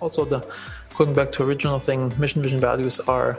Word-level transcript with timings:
Also, 0.00 0.24
the 0.24 0.46
going 0.96 1.14
back 1.14 1.32
to 1.32 1.42
original 1.42 1.78
thing, 1.78 2.12
mission 2.18 2.42
vision 2.42 2.60
values 2.60 3.00
are 3.00 3.38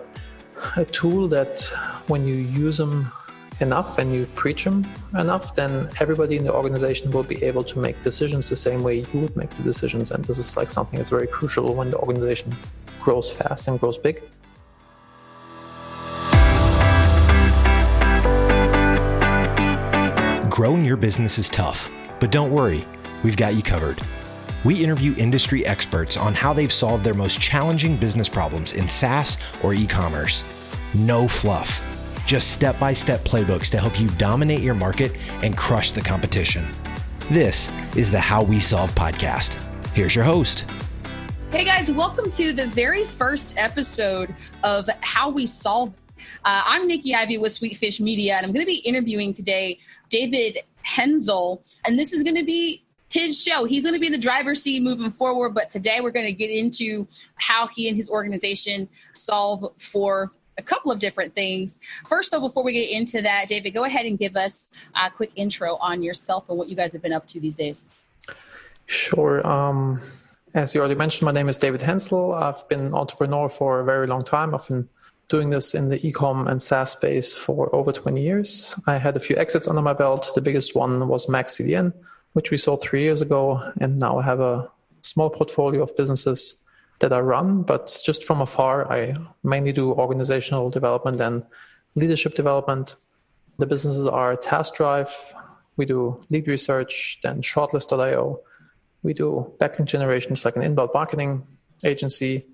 a 0.75 0.85
tool 0.85 1.27
that 1.27 1.61
when 2.07 2.25
you 2.27 2.35
use 2.35 2.77
them 2.77 3.11
enough 3.61 3.97
and 3.97 4.13
you 4.13 4.25
preach 4.35 4.63
them 4.63 4.87
enough, 5.17 5.55
then 5.55 5.89
everybody 5.99 6.37
in 6.37 6.43
the 6.43 6.53
organization 6.53 7.11
will 7.11 7.23
be 7.23 7.43
able 7.43 7.63
to 7.63 7.79
make 7.79 8.01
decisions 8.01 8.49
the 8.49 8.55
same 8.55 8.83
way 8.83 9.05
you 9.13 9.19
would 9.19 9.35
make 9.35 9.49
the 9.51 9.63
decisions. 9.63 10.11
And 10.11 10.23
this 10.25 10.37
is 10.37 10.55
like 10.55 10.69
something 10.69 10.97
that's 10.97 11.09
very 11.09 11.27
crucial 11.27 11.73
when 11.75 11.91
the 11.91 11.97
organization 11.97 12.55
grows 13.01 13.31
fast 13.31 13.67
and 13.67 13.79
grows 13.79 13.97
big. 13.97 14.23
Growing 20.49 20.83
your 20.83 20.97
business 20.97 21.37
is 21.37 21.47
tough, 21.47 21.89
but 22.19 22.31
don't 22.31 22.51
worry, 22.51 22.85
we've 23.23 23.37
got 23.37 23.55
you 23.55 23.61
covered. 23.61 24.01
We 24.65 24.83
interview 24.83 25.15
industry 25.17 25.65
experts 25.65 26.17
on 26.17 26.33
how 26.33 26.51
they've 26.51 26.73
solved 26.73 27.05
their 27.05 27.13
most 27.13 27.39
challenging 27.39 27.95
business 27.95 28.27
problems 28.27 28.73
in 28.73 28.89
SaaS 28.89 29.37
or 29.63 29.73
e 29.73 29.87
commerce. 29.87 30.43
No 30.93 31.29
fluff, 31.29 31.81
just 32.25 32.51
step 32.51 32.77
by 32.77 32.91
step 32.91 33.23
playbooks 33.23 33.69
to 33.69 33.77
help 33.77 33.97
you 33.97 34.09
dominate 34.11 34.59
your 34.59 34.73
market 34.73 35.15
and 35.43 35.55
crush 35.55 35.93
the 35.93 36.01
competition. 36.01 36.67
This 37.31 37.71
is 37.95 38.11
the 38.11 38.19
How 38.19 38.43
We 38.43 38.59
Solve 38.59 38.93
podcast. 38.95 39.53
Here's 39.93 40.13
your 40.13 40.25
host. 40.25 40.65
Hey 41.51 41.63
guys, 41.63 41.89
welcome 41.89 42.29
to 42.31 42.51
the 42.51 42.67
very 42.67 43.05
first 43.05 43.57
episode 43.57 44.35
of 44.65 44.89
How 44.99 45.29
We 45.29 45.45
Solve. 45.45 45.93
Uh, 46.43 46.63
I'm 46.65 46.85
Nikki 46.85 47.15
Ivy 47.15 47.37
with 47.37 47.57
Sweetfish 47.57 48.01
Media, 48.01 48.35
and 48.35 48.45
I'm 48.45 48.51
going 48.51 48.65
to 48.65 48.69
be 48.69 48.79
interviewing 48.79 49.31
today 49.31 49.79
David 50.09 50.57
Henzel, 50.81 51.63
and 51.85 51.97
this 51.97 52.11
is 52.11 52.23
going 52.23 52.35
to 52.35 52.43
be 52.43 52.83
his 53.09 53.41
show. 53.41 53.65
He's 53.65 53.83
going 53.83 53.95
to 53.95 53.99
be 53.99 54.05
in 54.05 54.11
the 54.11 54.17
driver's 54.17 54.61
seat 54.61 54.81
moving 54.81 55.11
forward, 55.11 55.53
but 55.53 55.69
today 55.69 55.99
we're 56.01 56.11
going 56.11 56.27
to 56.27 56.33
get 56.33 56.49
into 56.49 57.07
how 57.35 57.67
he 57.67 57.87
and 57.87 57.97
his 57.97 58.09
organization 58.09 58.87
solve 59.13 59.73
for 59.77 60.31
a 60.57 60.61
couple 60.61 60.91
of 60.91 60.99
different 60.99 61.33
things. 61.33 61.79
First, 62.07 62.31
though, 62.31 62.41
before 62.41 62.63
we 62.63 62.73
get 62.73 62.89
into 62.89 63.21
that, 63.21 63.47
David, 63.47 63.71
go 63.71 63.85
ahead 63.85 64.05
and 64.05 64.19
give 64.19 64.35
us 64.35 64.69
a 64.95 65.09
quick 65.09 65.31
intro 65.35 65.75
on 65.77 66.03
yourself 66.03 66.49
and 66.49 66.57
what 66.57 66.69
you 66.69 66.75
guys 66.75 66.93
have 66.93 67.01
been 67.01 67.13
up 67.13 67.25
to 67.27 67.39
these 67.39 67.55
days. 67.55 67.85
Sure. 68.85 69.45
Um, 69.47 70.01
as 70.53 70.73
you 70.73 70.79
already 70.79 70.95
mentioned, 70.95 71.25
my 71.25 71.31
name 71.31 71.49
is 71.49 71.57
David 71.57 71.81
Henzel. 71.81 72.33
I've 72.33 72.67
been 72.67 72.81
an 72.81 72.93
entrepreneur 72.93 73.49
for 73.49 73.79
a 73.79 73.85
very 73.85 74.07
long 74.07 74.23
time. 74.23 74.53
I've 74.53 74.67
been 74.67 74.87
doing 75.29 75.51
this 75.51 75.75
in 75.75 75.87
the 75.87 75.99
ecom 75.99 76.49
and 76.49 76.61
SaaS 76.61 76.91
space 76.91 77.33
for 77.33 77.73
over 77.73 77.91
20 77.91 78.21
years. 78.21 78.75
I 78.87 78.97
had 78.97 79.15
a 79.15 79.19
few 79.19 79.35
exits 79.37 79.67
under 79.67 79.81
my 79.81 79.93
belt. 79.93 80.29
The 80.33 80.41
biggest 80.41 80.75
one 80.75 81.07
was 81.07 81.27
MaxCDN 81.27 81.93
which 82.33 82.51
we 82.51 82.57
sold 82.57 82.81
three 82.81 83.03
years 83.03 83.21
ago, 83.21 83.61
and 83.81 83.99
now 83.99 84.19
I 84.19 84.23
have 84.23 84.39
a 84.39 84.69
small 85.01 85.29
portfolio 85.29 85.83
of 85.83 85.95
businesses 85.95 86.55
that 86.99 87.13
I 87.13 87.19
run, 87.19 87.63
but 87.63 88.01
just 88.03 88.23
from 88.23 88.41
afar, 88.41 88.91
I 88.91 89.15
mainly 89.43 89.71
do 89.71 89.93
organizational 89.93 90.69
development 90.69 91.21
and 91.21 91.43
leadership 91.95 92.35
development. 92.35 92.95
The 93.57 93.65
businesses 93.65 94.07
are 94.07 94.35
TaskDrive, 94.35 95.11
we 95.77 95.85
do 95.85 96.19
lead 96.29 96.47
research, 96.47 97.19
then 97.23 97.41
Shortlist.io, 97.41 98.41
we 99.01 99.13
do 99.13 99.51
backlink 99.59 99.85
generations 99.85 100.43
like 100.43 100.57
an 100.57 100.61
inbound 100.63 100.91
marketing 100.93 101.47
agency, 101.83 102.45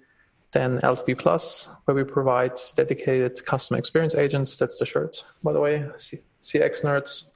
then 0.52 0.80
LTV 0.80 1.18
Plus, 1.18 1.70
where 1.86 1.96
we 1.96 2.04
provide 2.04 2.54
dedicated 2.76 3.44
customer 3.46 3.80
experience 3.80 4.14
agents. 4.16 4.58
That's 4.58 4.78
the 4.78 4.86
shirt, 4.86 5.26
by 5.44 5.54
the 5.54 5.60
way, 5.60 5.80
CX 5.98 6.84
nerds 6.84 7.32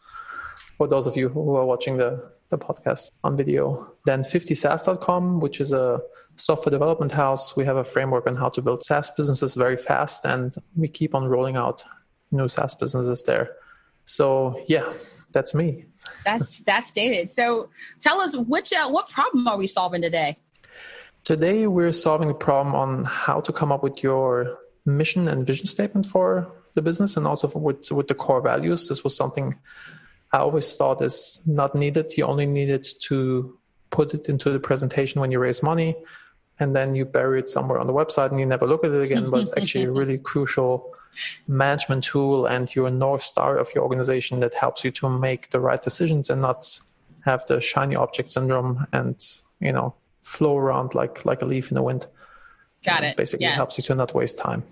for 0.79 0.87
those 0.87 1.05
of 1.05 1.17
you 1.17 1.27
who 1.27 1.57
are 1.57 1.65
watching 1.65 1.97
the, 1.97 2.31
the 2.47 2.57
podcast 2.57 3.11
on 3.25 3.35
video. 3.35 3.93
Then 4.05 4.23
50SaaS.com, 4.23 5.41
which 5.41 5.59
is 5.59 5.73
a 5.73 5.99
software 6.37 6.71
development 6.71 7.11
house. 7.11 7.57
We 7.57 7.65
have 7.65 7.75
a 7.75 7.83
framework 7.83 8.25
on 8.25 8.33
how 8.33 8.47
to 8.47 8.61
build 8.61 8.81
SaaS 8.83 9.11
businesses 9.11 9.55
very 9.55 9.75
fast, 9.75 10.23
and 10.23 10.55
we 10.77 10.87
keep 10.87 11.13
on 11.13 11.25
rolling 11.25 11.57
out 11.57 11.83
new 12.31 12.47
SaaS 12.47 12.75
businesses 12.75 13.21
there. 13.23 13.57
So 14.05 14.63
yeah, 14.69 14.89
that's 15.33 15.53
me. 15.53 15.85
That's 16.23 16.61
that's 16.61 16.93
David. 16.93 17.33
So 17.33 17.69
tell 17.99 18.21
us 18.21 18.33
which 18.37 18.71
uh, 18.71 18.89
what 18.89 19.09
problem 19.09 19.49
are 19.49 19.57
we 19.57 19.67
solving 19.67 20.01
today? 20.01 20.37
Today 21.25 21.67
we're 21.67 21.91
solving 21.91 22.29
a 22.29 22.33
problem 22.33 22.73
on 22.73 23.03
how 23.03 23.41
to 23.41 23.51
come 23.51 23.73
up 23.73 23.83
with 23.83 24.01
your 24.01 24.57
mission 24.85 25.27
and 25.27 25.45
vision 25.45 25.65
statement 25.65 26.05
for 26.05 26.49
the 26.75 26.81
business, 26.81 27.17
and 27.17 27.27
also 27.27 27.49
with 27.49 27.91
with 27.91 28.07
the 28.07 28.15
core 28.15 28.41
values. 28.41 28.87
This 28.87 29.03
was 29.03 29.13
something 29.13 29.55
I 30.31 30.37
always 30.39 30.75
thought 30.75 31.01
is 31.01 31.41
not 31.45 31.75
needed. 31.75 32.15
You 32.17 32.25
only 32.25 32.45
need 32.45 32.69
it 32.69 32.87
to 33.01 33.57
put 33.89 34.13
it 34.13 34.29
into 34.29 34.51
the 34.51 34.59
presentation 34.59 35.21
when 35.21 35.31
you 35.31 35.39
raise 35.39 35.63
money, 35.63 35.95
and 36.59 36.75
then 36.75 36.95
you 36.95 37.05
bury 37.05 37.39
it 37.39 37.49
somewhere 37.49 37.79
on 37.79 37.87
the 37.87 37.93
website 37.93 38.29
and 38.29 38.39
you 38.39 38.45
never 38.45 38.67
look 38.67 38.83
at 38.83 38.91
it 38.91 39.01
again. 39.01 39.29
but 39.29 39.41
it's 39.41 39.53
actually 39.57 39.85
a 39.85 39.91
really 39.91 40.17
crucial 40.31 40.93
management 41.47 42.03
tool 42.03 42.45
and 42.45 42.75
your 42.75 42.89
north 42.89 43.23
star 43.23 43.57
of 43.57 43.73
your 43.73 43.83
organization 43.83 44.39
that 44.41 44.53
helps 44.53 44.83
you 44.83 44.91
to 44.91 45.09
make 45.09 45.49
the 45.49 45.59
right 45.59 45.81
decisions 45.81 46.29
and 46.29 46.41
not 46.41 46.79
have 47.25 47.45
the 47.47 47.59
shiny 47.59 47.95
object 47.95 48.31
syndrome 48.31 48.85
and 48.93 49.41
you 49.59 49.71
know 49.71 49.93
flow 50.21 50.57
around 50.57 50.93
like 50.93 51.25
like 51.25 51.41
a 51.41 51.45
leaf 51.45 51.69
in 51.71 51.75
the 51.75 51.83
wind. 51.83 52.05
Got 52.85 53.03
it. 53.03 53.17
Basically, 53.17 53.45
yeah. 53.45 53.55
helps 53.55 53.77
you 53.77 53.83
to 53.85 53.95
not 53.95 54.13
waste 54.13 54.37
time 54.37 54.63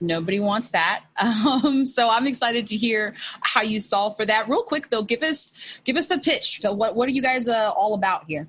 nobody 0.00 0.40
wants 0.40 0.70
that. 0.70 1.04
Um, 1.20 1.84
so 1.84 2.08
i'm 2.08 2.26
excited 2.26 2.66
to 2.68 2.76
hear 2.76 3.14
how 3.42 3.62
you 3.62 3.80
solve 3.80 4.16
for 4.16 4.26
that. 4.26 4.48
Real 4.48 4.62
quick 4.62 4.90
though 4.90 5.02
give 5.02 5.22
us 5.22 5.52
give 5.84 5.96
us 5.96 6.06
the 6.06 6.18
pitch. 6.18 6.60
So 6.60 6.72
what, 6.72 6.96
what 6.96 7.08
are 7.08 7.12
you 7.12 7.22
guys 7.22 7.48
uh, 7.48 7.70
all 7.70 7.94
about 7.94 8.24
here? 8.26 8.48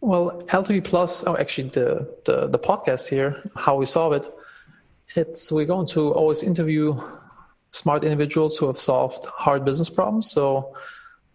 Well 0.00 0.42
ltv 0.46 0.84
plus 0.84 1.24
oh 1.26 1.36
actually 1.36 1.68
the, 1.70 2.08
the 2.24 2.48
the 2.48 2.58
podcast 2.58 3.08
here 3.08 3.42
how 3.56 3.76
we 3.76 3.86
solve 3.86 4.12
it 4.12 4.26
it's 5.16 5.50
we're 5.50 5.66
going 5.66 5.86
to 5.88 6.12
always 6.12 6.42
interview 6.42 7.00
smart 7.72 8.04
individuals 8.04 8.56
who 8.56 8.66
have 8.66 8.78
solved 8.78 9.24
hard 9.26 9.64
business 9.64 9.88
problems. 9.88 10.30
So 10.30 10.74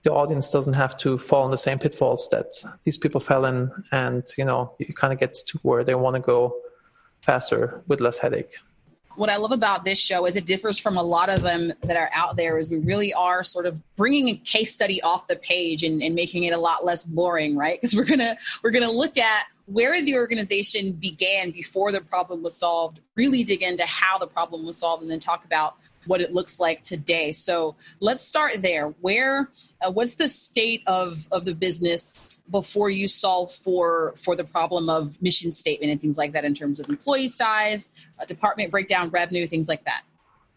the 0.04 0.14
audience 0.14 0.52
doesn't 0.52 0.74
have 0.74 0.96
to 0.98 1.18
fall 1.18 1.46
in 1.46 1.52
the 1.52 1.58
same 1.58 1.80
pitfalls 1.80 2.30
that 2.30 2.52
these 2.84 2.98
people 2.98 3.20
fell 3.22 3.46
in. 3.46 3.72
And 3.92 4.24
you 4.38 4.46
know 4.46 4.76
you 4.80 4.94
kind 4.94 5.14
of 5.14 5.20
get 5.20 5.34
to 5.34 5.60
where 5.64 5.84
they 5.84 5.96
want 5.96 6.16
to 6.16 6.22
go 6.22 6.56
faster 7.22 7.82
with 7.88 8.02
less 8.02 8.20
headache 8.20 8.58
what 9.18 9.30
I 9.30 9.38
love 9.38 9.52
about 9.52 9.86
this 9.86 10.00
show 10.00 10.26
is 10.26 10.36
it 10.36 10.46
differs 10.46 10.78
from 10.78 10.98
a 10.98 11.04
lot 11.04 11.30
of 11.30 11.42
them 11.42 11.74
that 11.84 11.98
are 11.98 12.10
out 12.14 12.36
there 12.36 12.58
is 12.58 12.70
we 12.70 12.78
really 12.78 13.14
are 13.14 13.44
sort 13.44 13.66
of 13.66 13.82
bringing 13.96 14.30
a 14.30 14.38
case 14.38 14.74
study 14.74 15.02
off 15.02 15.28
the 15.28 15.36
page 15.36 15.84
and, 15.84 16.02
and 16.02 16.16
making 16.16 16.44
it 16.44 16.54
a 16.54 16.58
lot 16.58 16.86
less 16.86 17.04
boring, 17.04 17.56
right? 17.56 17.80
Because 17.80 17.96
we're 17.96 18.06
gonna 18.06 18.38
we're 18.64 18.72
gonna 18.72 18.92
look 18.92 19.18
at 19.18 19.46
where 19.68 20.02
the 20.04 20.16
organization 20.16 20.92
began 20.92 21.52
before 21.52 21.92
the 21.92 22.02
problem 22.02 22.44
was 22.44 22.56
solved, 22.56 23.00
really 23.16 23.44
dig 23.44 23.64
into 23.64 23.84
how 23.86 24.18
the 24.18 24.28
problem 24.28 24.66
was 24.66 24.78
solved, 24.78 25.02
and 25.02 25.10
then 25.10 25.20
talk 25.20 25.44
about 25.46 25.78
what 26.08 26.22
it 26.22 26.34
looks 26.34 26.60
like 26.60 26.84
today. 26.84 27.32
So 27.32 27.76
let's 28.00 28.26
start 28.26 28.62
there. 28.62 28.90
Where 29.02 29.50
uh, 29.82 29.92
what's 29.92 30.16
the 30.16 30.30
state 30.30 30.84
of 30.88 31.28
of 31.32 31.46
the 31.46 31.56
business 31.56 32.38
before 32.52 32.90
you 32.90 33.08
solve 33.08 33.52
for 33.52 34.14
for 34.18 34.36
the 34.36 34.44
problem 34.44 34.90
of 34.90 35.22
mission 35.22 35.52
statement 35.52 35.92
and 35.92 36.02
things 36.02 36.18
like 36.18 36.34
that 36.34 36.46
in 36.46 36.54
terms 36.54 36.80
of 36.80 36.90
employee 36.90 37.28
size, 37.28 37.92
uh, 38.20 38.26
department 38.26 38.72
breakdown, 38.72 39.10
revenue, 39.10 39.48
things 39.48 39.68
like 39.68 39.84
that. 39.86 40.04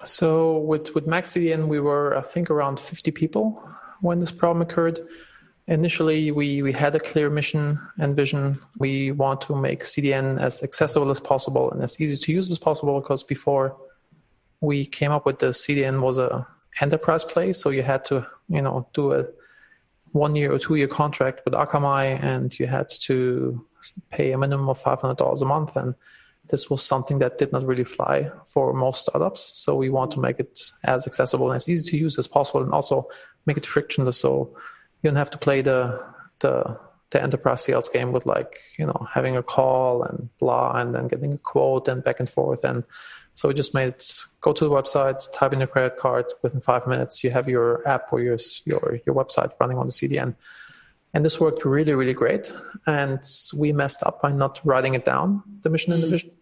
So 0.04 0.58
with 0.58 0.94
with 0.94 1.06
MaxCDN, 1.06 1.68
we 1.68 1.80
were 1.80 2.16
I 2.16 2.22
think 2.22 2.50
around 2.50 2.80
50 2.80 3.10
people 3.10 3.62
when 4.00 4.20
this 4.20 4.30
problem 4.30 4.62
occurred 4.62 5.00
initially 5.68 6.30
we, 6.30 6.62
we 6.62 6.72
had 6.72 6.94
a 6.94 7.00
clear 7.00 7.30
mission 7.30 7.78
and 7.98 8.16
vision. 8.16 8.58
We 8.78 9.12
want 9.12 9.42
to 9.42 9.54
make 9.54 9.84
CDN 9.84 10.40
as 10.40 10.62
accessible 10.62 11.10
as 11.10 11.20
possible 11.20 11.70
and 11.70 11.82
as 11.82 12.00
easy 12.00 12.16
to 12.16 12.32
use 12.32 12.50
as 12.50 12.58
possible 12.58 13.00
because 13.00 13.22
before 13.22 13.76
we 14.60 14.86
came 14.86 15.10
up 15.10 15.26
with 15.26 15.38
the 15.38 15.48
CDN 15.48 16.00
was 16.00 16.18
a 16.18 16.46
enterprise 16.80 17.24
play, 17.24 17.52
so 17.52 17.70
you 17.70 17.82
had 17.82 18.04
to 18.06 18.26
you 18.48 18.62
know 18.62 18.88
do 18.92 19.12
a 19.12 19.26
one 20.12 20.34
year 20.34 20.52
or 20.52 20.58
two 20.58 20.76
year 20.76 20.88
contract 20.88 21.42
with 21.44 21.54
Akamai 21.54 22.22
and 22.22 22.58
you 22.58 22.66
had 22.66 22.88
to 22.88 23.64
pay 24.10 24.32
a 24.32 24.38
minimum 24.38 24.68
of 24.68 24.80
five 24.80 25.00
hundred 25.00 25.18
dollars 25.18 25.42
a 25.42 25.46
month 25.46 25.76
and 25.76 25.94
this 26.48 26.70
was 26.70 26.82
something 26.82 27.18
that 27.18 27.38
did 27.38 27.52
not 27.52 27.66
really 27.66 27.84
fly 27.84 28.30
for 28.46 28.72
most 28.72 29.02
startups. 29.02 29.52
So 29.54 29.74
we 29.74 29.90
want 29.90 30.12
to 30.12 30.20
make 30.20 30.40
it 30.40 30.62
as 30.84 31.06
accessible 31.06 31.50
and 31.50 31.56
as 31.56 31.68
easy 31.68 31.90
to 31.90 31.98
use 31.98 32.18
as 32.18 32.26
possible 32.26 32.62
and 32.62 32.72
also 32.72 33.06
make 33.44 33.58
it 33.58 33.66
frictionless 33.66 34.18
so 34.18 34.54
you 35.02 35.10
don't 35.10 35.16
have 35.16 35.30
to 35.30 35.38
play 35.38 35.60
the 35.60 36.00
the 36.40 36.78
the 37.10 37.22
enterprise 37.22 37.64
sales 37.64 37.88
game 37.88 38.12
with 38.12 38.26
like 38.26 38.58
you 38.78 38.86
know 38.86 39.06
having 39.12 39.36
a 39.36 39.42
call 39.42 40.02
and 40.02 40.28
blah 40.38 40.72
and 40.76 40.94
then 40.94 41.08
getting 41.08 41.32
a 41.32 41.38
quote 41.38 41.88
and 41.88 42.04
back 42.04 42.20
and 42.20 42.28
forth 42.28 42.64
and 42.64 42.86
so 43.38 43.46
we 43.46 43.54
just 43.54 43.72
made 43.72 43.88
it 43.88 44.24
go 44.40 44.52
to 44.52 44.64
the 44.64 44.70
website 44.70 45.20
type 45.32 45.52
in 45.52 45.60
your 45.60 45.68
credit 45.68 45.96
card. 45.96 46.26
Within 46.42 46.60
five 46.60 46.88
minutes 46.88 47.22
you 47.22 47.30
have 47.30 47.48
your 47.48 47.86
app 47.86 48.12
or 48.12 48.20
your 48.20 48.38
your 48.64 48.98
your 49.06 49.14
website 49.14 49.52
running 49.60 49.78
on 49.78 49.86
the 49.86 49.92
cdn 49.92 50.34
and 51.14 51.24
this 51.24 51.38
worked 51.38 51.64
really 51.64 51.94
really 51.94 52.12
great. 52.12 52.52
And 52.86 53.22
we 53.56 53.72
messed 53.72 54.02
up 54.02 54.20
by 54.22 54.32
not 54.32 54.60
writing 54.64 54.94
it 54.94 55.04
down 55.04 55.42
the 55.62 55.70
mission 55.70 55.92
and 55.92 56.02
the 56.02 56.08
mm. 56.08 56.16
vision 56.16 56.32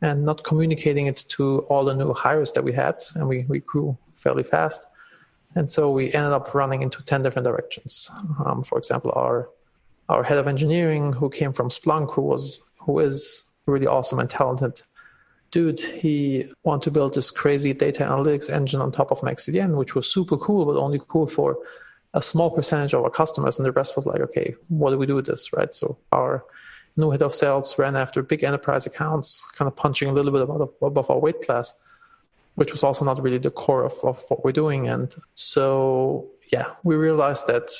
and 0.00 0.24
not 0.24 0.44
communicating 0.44 1.06
it 1.06 1.24
to 1.28 1.60
all 1.70 1.84
the 1.84 1.94
new 1.94 2.12
hires 2.12 2.52
that 2.52 2.62
we 2.62 2.72
had. 2.72 3.02
And 3.16 3.26
we, 3.26 3.44
we 3.48 3.60
grew 3.60 3.96
fairly 4.16 4.42
fast. 4.42 4.86
And 5.54 5.70
so 5.70 5.90
we 5.90 6.12
ended 6.12 6.32
up 6.32 6.54
running 6.54 6.82
into 6.82 7.02
10 7.02 7.22
different 7.22 7.46
directions. 7.46 8.10
Um, 8.44 8.62
for 8.62 8.76
example, 8.76 9.12
our, 9.14 9.48
our 10.08 10.22
head 10.22 10.36
of 10.36 10.46
engineering, 10.46 11.12
who 11.12 11.30
came 11.30 11.52
from 11.52 11.68
Splunk, 11.68 12.12
who 12.12 12.22
was 12.22 12.60
who 12.78 12.98
is 12.98 13.44
really 13.66 13.86
awesome 13.86 14.18
and 14.18 14.28
talented 14.28 14.82
dude, 15.54 15.78
he 15.78 16.52
wanted 16.64 16.82
to 16.82 16.90
build 16.90 17.14
this 17.14 17.30
crazy 17.30 17.72
data 17.72 18.02
analytics 18.02 18.50
engine 18.50 18.80
on 18.80 18.90
top 18.90 19.12
of 19.12 19.20
MaxCDN, 19.20 19.76
which 19.76 19.94
was 19.94 20.12
super 20.12 20.36
cool, 20.36 20.66
but 20.66 20.76
only 20.76 21.00
cool 21.06 21.28
for 21.28 21.56
a 22.12 22.20
small 22.20 22.50
percentage 22.50 22.92
of 22.92 23.04
our 23.04 23.10
customers. 23.10 23.56
And 23.56 23.64
the 23.64 23.70
rest 23.70 23.94
was 23.94 24.04
like, 24.04 24.20
okay, 24.20 24.56
what 24.66 24.90
do 24.90 24.98
we 24.98 25.06
do 25.06 25.14
with 25.14 25.26
this, 25.26 25.52
right? 25.52 25.72
So 25.72 25.96
our 26.10 26.44
new 26.96 27.10
head 27.10 27.22
of 27.22 27.32
sales 27.32 27.78
ran 27.78 27.94
after 27.94 28.20
big 28.20 28.42
enterprise 28.42 28.84
accounts, 28.84 29.48
kind 29.52 29.68
of 29.68 29.76
punching 29.76 30.08
a 30.08 30.12
little 30.12 30.32
bit 30.32 30.42
above, 30.42 30.70
above 30.82 31.08
our 31.08 31.20
weight 31.20 31.40
class, 31.42 31.72
which 32.56 32.72
was 32.72 32.82
also 32.82 33.04
not 33.04 33.22
really 33.22 33.38
the 33.38 33.52
core 33.52 33.84
of, 33.84 33.94
of 34.02 34.24
what 34.30 34.44
we're 34.44 34.50
doing. 34.50 34.88
And 34.88 35.14
so, 35.36 36.26
yeah, 36.50 36.66
we 36.82 36.96
realized 36.96 37.46
that 37.46 37.70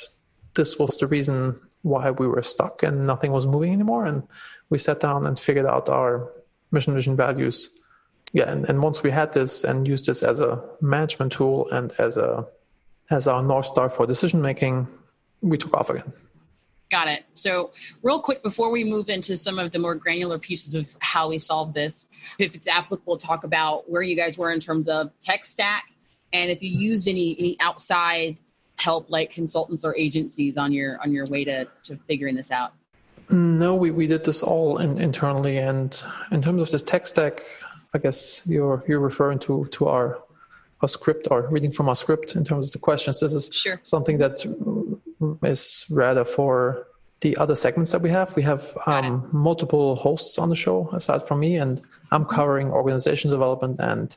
this 0.53 0.79
was 0.79 0.97
the 0.97 1.07
reason 1.07 1.59
why 1.81 2.11
we 2.11 2.25
were 2.25 2.41
stuck 2.41 2.83
and 2.83 3.05
nothing 3.05 3.33
was 3.33 3.45
moving 3.45 3.73
anymore. 3.73 4.05
And 4.05 4.23
we 4.69 4.77
sat 4.77 5.01
down 5.01 5.25
and 5.27 5.37
figured 5.37 5.65
out 5.65 5.89
our 5.89 6.31
mission 6.75 6.93
vision 6.93 7.15
values. 7.15 7.71
Yeah 8.33 8.51
and, 8.51 8.65
and 8.69 8.83
once 8.83 9.01
we 9.01 9.09
had 9.09 9.33
this 9.33 9.63
and 9.63 9.87
used 9.87 10.05
this 10.05 10.21
as 10.21 10.39
a 10.39 10.61
management 10.81 11.31
tool 11.31 11.67
and 11.71 11.91
as 11.97 12.17
a 12.17 12.45
as 13.09 13.27
our 13.27 13.41
north 13.41 13.65
star 13.65 13.89
for 13.89 14.05
decision 14.05 14.41
making 14.41 14.87
we 15.41 15.57
took 15.57 15.73
off 15.73 15.89
again. 15.89 16.11
Got 16.91 17.07
it. 17.07 17.23
So 17.33 17.71
real 18.03 18.21
quick 18.21 18.43
before 18.43 18.69
we 18.71 18.83
move 18.83 19.09
into 19.09 19.37
some 19.37 19.57
of 19.57 19.71
the 19.71 19.79
more 19.79 19.95
granular 19.95 20.37
pieces 20.37 20.75
of 20.75 20.95
how 20.99 21.29
we 21.29 21.39
solved 21.39 21.73
this 21.73 22.05
if 22.37 22.53
it's 22.55 22.67
applicable 22.67 23.17
talk 23.17 23.43
about 23.43 23.89
where 23.89 24.03
you 24.03 24.15
guys 24.15 24.37
were 24.37 24.51
in 24.51 24.59
terms 24.59 24.87
of 24.87 25.11
tech 25.19 25.45
stack 25.45 25.85
and 26.33 26.51
if 26.51 26.61
you 26.61 26.69
used 26.69 27.07
any 27.07 27.35
any 27.39 27.57
outside 27.59 28.37
help 28.77 29.09
like 29.09 29.31
consultants 29.31 29.85
or 29.85 29.95
agencies 29.95 30.57
on 30.57 30.73
your 30.73 31.01
on 31.01 31.11
your 31.11 31.25
way 31.25 31.43
to 31.45 31.65
to 31.83 31.97
figuring 32.07 32.35
this 32.35 32.51
out 32.51 32.73
no, 33.29 33.75
we, 33.75 33.91
we 33.91 34.07
did 34.07 34.23
this 34.23 34.43
all 34.43 34.77
in, 34.77 34.99
internally. 34.99 35.57
And 35.57 36.01
in 36.31 36.41
terms 36.41 36.61
of 36.61 36.71
this 36.71 36.83
tech 36.83 37.07
stack, 37.07 37.43
I 37.93 37.97
guess 37.97 38.41
you're 38.45 38.83
you're 38.87 38.99
referring 38.99 39.39
to 39.39 39.65
to 39.71 39.87
our 39.87 40.19
our 40.81 40.87
script 40.87 41.27
or 41.31 41.47
reading 41.49 41.71
from 41.71 41.87
our 41.87 41.95
script 41.95 42.35
in 42.35 42.43
terms 42.43 42.67
of 42.67 42.73
the 42.73 42.79
questions. 42.79 43.19
This 43.19 43.33
is 43.33 43.49
sure. 43.53 43.79
something 43.83 44.17
that 44.17 44.45
is 45.43 45.85
rather 45.89 46.25
for 46.25 46.87
the 47.21 47.37
other 47.37 47.55
segments 47.55 47.91
that 47.91 48.01
we 48.01 48.09
have. 48.09 48.35
We 48.35 48.43
have 48.43 48.77
um, 48.85 49.27
multiple 49.31 49.95
hosts 49.95 50.37
on 50.37 50.49
the 50.49 50.55
show 50.55 50.89
aside 50.91 51.25
from 51.27 51.39
me, 51.39 51.55
and 51.55 51.81
I'm 52.11 52.23
mm-hmm. 52.23 52.35
covering 52.35 52.71
organization 52.71 53.31
development 53.31 53.79
and 53.79 54.15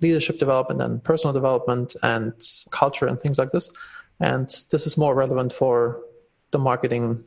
leadership 0.00 0.38
development 0.38 0.82
and 0.82 1.02
personal 1.02 1.32
development 1.32 1.94
and 2.02 2.34
culture 2.70 3.06
and 3.06 3.20
things 3.20 3.38
like 3.38 3.50
this. 3.50 3.70
And 4.18 4.48
this 4.70 4.86
is 4.86 4.98
more 4.98 5.14
relevant 5.14 5.52
for 5.52 6.00
the 6.50 6.58
marketing 6.58 7.24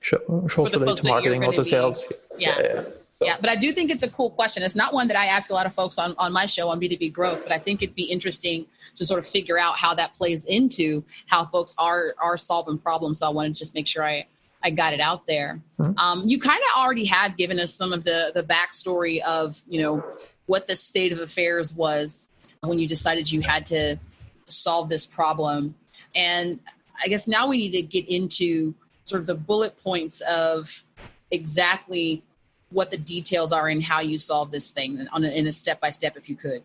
shows 0.00 0.72
related 0.72 0.98
to 0.98 1.08
marketing 1.08 1.44
or 1.44 1.52
to 1.52 1.64
sales. 1.64 2.10
Yeah. 2.36 2.58
Yeah, 2.58 2.74
yeah. 2.74 2.84
So. 3.08 3.26
yeah, 3.26 3.36
but 3.38 3.50
I 3.50 3.56
do 3.56 3.72
think 3.72 3.90
it's 3.90 4.02
a 4.02 4.08
cool 4.08 4.30
question. 4.30 4.62
It's 4.62 4.74
not 4.74 4.94
one 4.94 5.08
that 5.08 5.16
I 5.16 5.26
ask 5.26 5.50
a 5.50 5.54
lot 5.54 5.66
of 5.66 5.74
folks 5.74 5.98
on, 5.98 6.14
on 6.16 6.32
my 6.32 6.46
show 6.46 6.70
on 6.70 6.80
B2B 6.80 7.12
growth, 7.12 7.42
but 7.42 7.52
I 7.52 7.58
think 7.58 7.82
it'd 7.82 7.94
be 7.94 8.04
interesting 8.04 8.64
to 8.96 9.04
sort 9.04 9.18
of 9.18 9.26
figure 9.26 9.58
out 9.58 9.76
how 9.76 9.94
that 9.94 10.16
plays 10.16 10.46
into 10.46 11.04
how 11.26 11.44
folks 11.44 11.74
are 11.76 12.14
are 12.22 12.38
solving 12.38 12.78
problems. 12.78 13.18
So 13.18 13.26
I 13.26 13.30
want 13.30 13.54
to 13.54 13.58
just 13.58 13.74
make 13.74 13.86
sure 13.86 14.02
I 14.02 14.26
I 14.62 14.70
got 14.70 14.92
it 14.94 15.00
out 15.00 15.26
there. 15.26 15.60
Mm-hmm. 15.78 15.98
Um, 15.98 16.22
you 16.24 16.38
kind 16.38 16.60
of 16.70 16.80
already 16.80 17.04
have 17.06 17.36
given 17.36 17.58
us 17.60 17.74
some 17.74 17.92
of 17.92 18.04
the 18.04 18.30
the 18.34 18.42
backstory 18.42 19.20
of 19.22 19.60
you 19.68 19.82
know 19.82 20.04
what 20.46 20.66
the 20.66 20.76
state 20.76 21.12
of 21.12 21.18
affairs 21.18 21.74
was 21.74 22.28
when 22.60 22.78
you 22.78 22.88
decided 22.88 23.30
you 23.30 23.42
had 23.42 23.66
to 23.66 23.98
solve 24.46 24.88
this 24.88 25.04
problem, 25.04 25.74
and 26.14 26.60
I 27.02 27.08
guess 27.08 27.28
now 27.28 27.48
we 27.48 27.58
need 27.58 27.72
to 27.72 27.82
get 27.82 28.08
into 28.08 28.74
sort 29.04 29.20
of 29.20 29.26
the 29.26 29.34
bullet 29.34 29.80
points 29.82 30.20
of 30.22 30.84
exactly 31.30 32.22
what 32.70 32.90
the 32.90 32.96
details 32.98 33.52
are 33.52 33.68
and 33.68 33.82
how 33.82 34.00
you 34.00 34.18
solve 34.18 34.50
this 34.50 34.70
thing 34.70 35.06
on 35.12 35.24
a, 35.24 35.28
in 35.28 35.46
a 35.46 35.52
step 35.52 35.80
by 35.80 35.90
step, 35.90 36.16
if 36.16 36.28
you 36.28 36.36
could. 36.36 36.62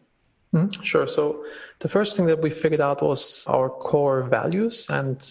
Mm-hmm. 0.53 0.81
Sure. 0.83 1.07
So 1.07 1.45
the 1.79 1.87
first 1.87 2.15
thing 2.15 2.27
that 2.27 2.41
we 2.41 2.49
figured 2.49 2.81
out 2.81 3.01
was 3.01 3.45
our 3.47 3.69
core 3.69 4.23
values, 4.23 4.87
and 4.89 5.21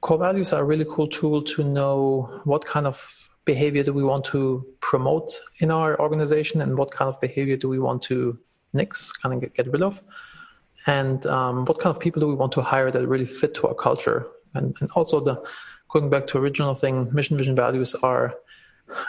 core 0.00 0.18
values 0.18 0.52
are 0.52 0.62
a 0.62 0.64
really 0.64 0.86
cool 0.88 1.08
tool 1.08 1.42
to 1.42 1.62
know 1.62 2.40
what 2.44 2.64
kind 2.64 2.86
of 2.86 3.30
behavior 3.44 3.82
do 3.82 3.92
we 3.92 4.02
want 4.02 4.24
to 4.24 4.64
promote 4.80 5.38
in 5.58 5.70
our 5.70 6.00
organization 6.00 6.62
and 6.62 6.78
what 6.78 6.90
kind 6.90 7.08
of 7.08 7.20
behavior 7.20 7.56
do 7.56 7.68
we 7.68 7.78
want 7.78 8.00
to 8.02 8.38
nix, 8.72 9.12
kind 9.12 9.34
of 9.34 9.40
get, 9.40 9.54
get 9.54 9.70
rid 9.70 9.82
of, 9.82 10.02
and 10.86 11.26
um, 11.26 11.64
what 11.66 11.78
kind 11.78 11.94
of 11.94 12.00
people 12.00 12.20
do 12.20 12.28
we 12.28 12.34
want 12.34 12.52
to 12.52 12.62
hire 12.62 12.90
that 12.90 13.06
really 13.06 13.26
fit 13.26 13.54
to 13.54 13.66
our 13.68 13.74
culture, 13.74 14.26
and, 14.54 14.76
and 14.80 14.90
also 14.92 15.20
the 15.20 15.42
going 15.94 16.10
back 16.10 16.26
to 16.26 16.38
original 16.38 16.74
thing, 16.74 17.08
mission 17.14 17.38
vision 17.38 17.54
values 17.54 17.94
are 17.94 18.34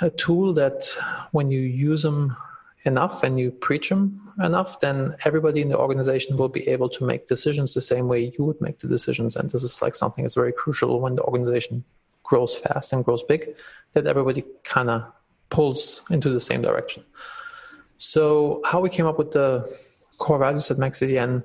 a 0.01 0.09
tool 0.11 0.53
that 0.53 0.87
when 1.31 1.49
you 1.49 1.59
use 1.59 2.03
them 2.03 2.37
enough 2.83 3.23
and 3.23 3.39
you 3.39 3.49
preach 3.49 3.89
them 3.89 4.31
enough, 4.43 4.79
then 4.81 5.15
everybody 5.25 5.61
in 5.61 5.69
the 5.69 5.77
organization 5.77 6.37
will 6.37 6.47
be 6.47 6.67
able 6.67 6.87
to 6.87 7.03
make 7.03 7.27
decisions 7.27 7.73
the 7.73 7.81
same 7.81 8.07
way 8.07 8.31
you 8.37 8.45
would 8.45 8.61
make 8.61 8.77
the 8.77 8.87
decisions. 8.87 9.35
And 9.35 9.49
this 9.49 9.63
is 9.63 9.81
like 9.81 9.95
something 9.95 10.23
that's 10.23 10.35
very 10.35 10.53
crucial 10.53 11.01
when 11.01 11.15
the 11.15 11.23
organization 11.23 11.83
grows 12.21 12.55
fast 12.55 12.93
and 12.93 13.03
grows 13.03 13.23
big, 13.23 13.55
that 13.93 14.05
everybody 14.05 14.43
kind 14.63 14.91
of 14.91 15.11
pulls 15.49 16.03
into 16.11 16.29
the 16.29 16.39
same 16.39 16.61
direction. 16.61 17.03
So 17.97 18.61
how 18.63 18.79
we 18.79 18.91
came 18.91 19.07
up 19.07 19.17
with 19.17 19.31
the 19.31 19.67
core 20.19 20.37
values 20.37 20.69
at 20.69 20.77
MaxCDN 20.77 21.43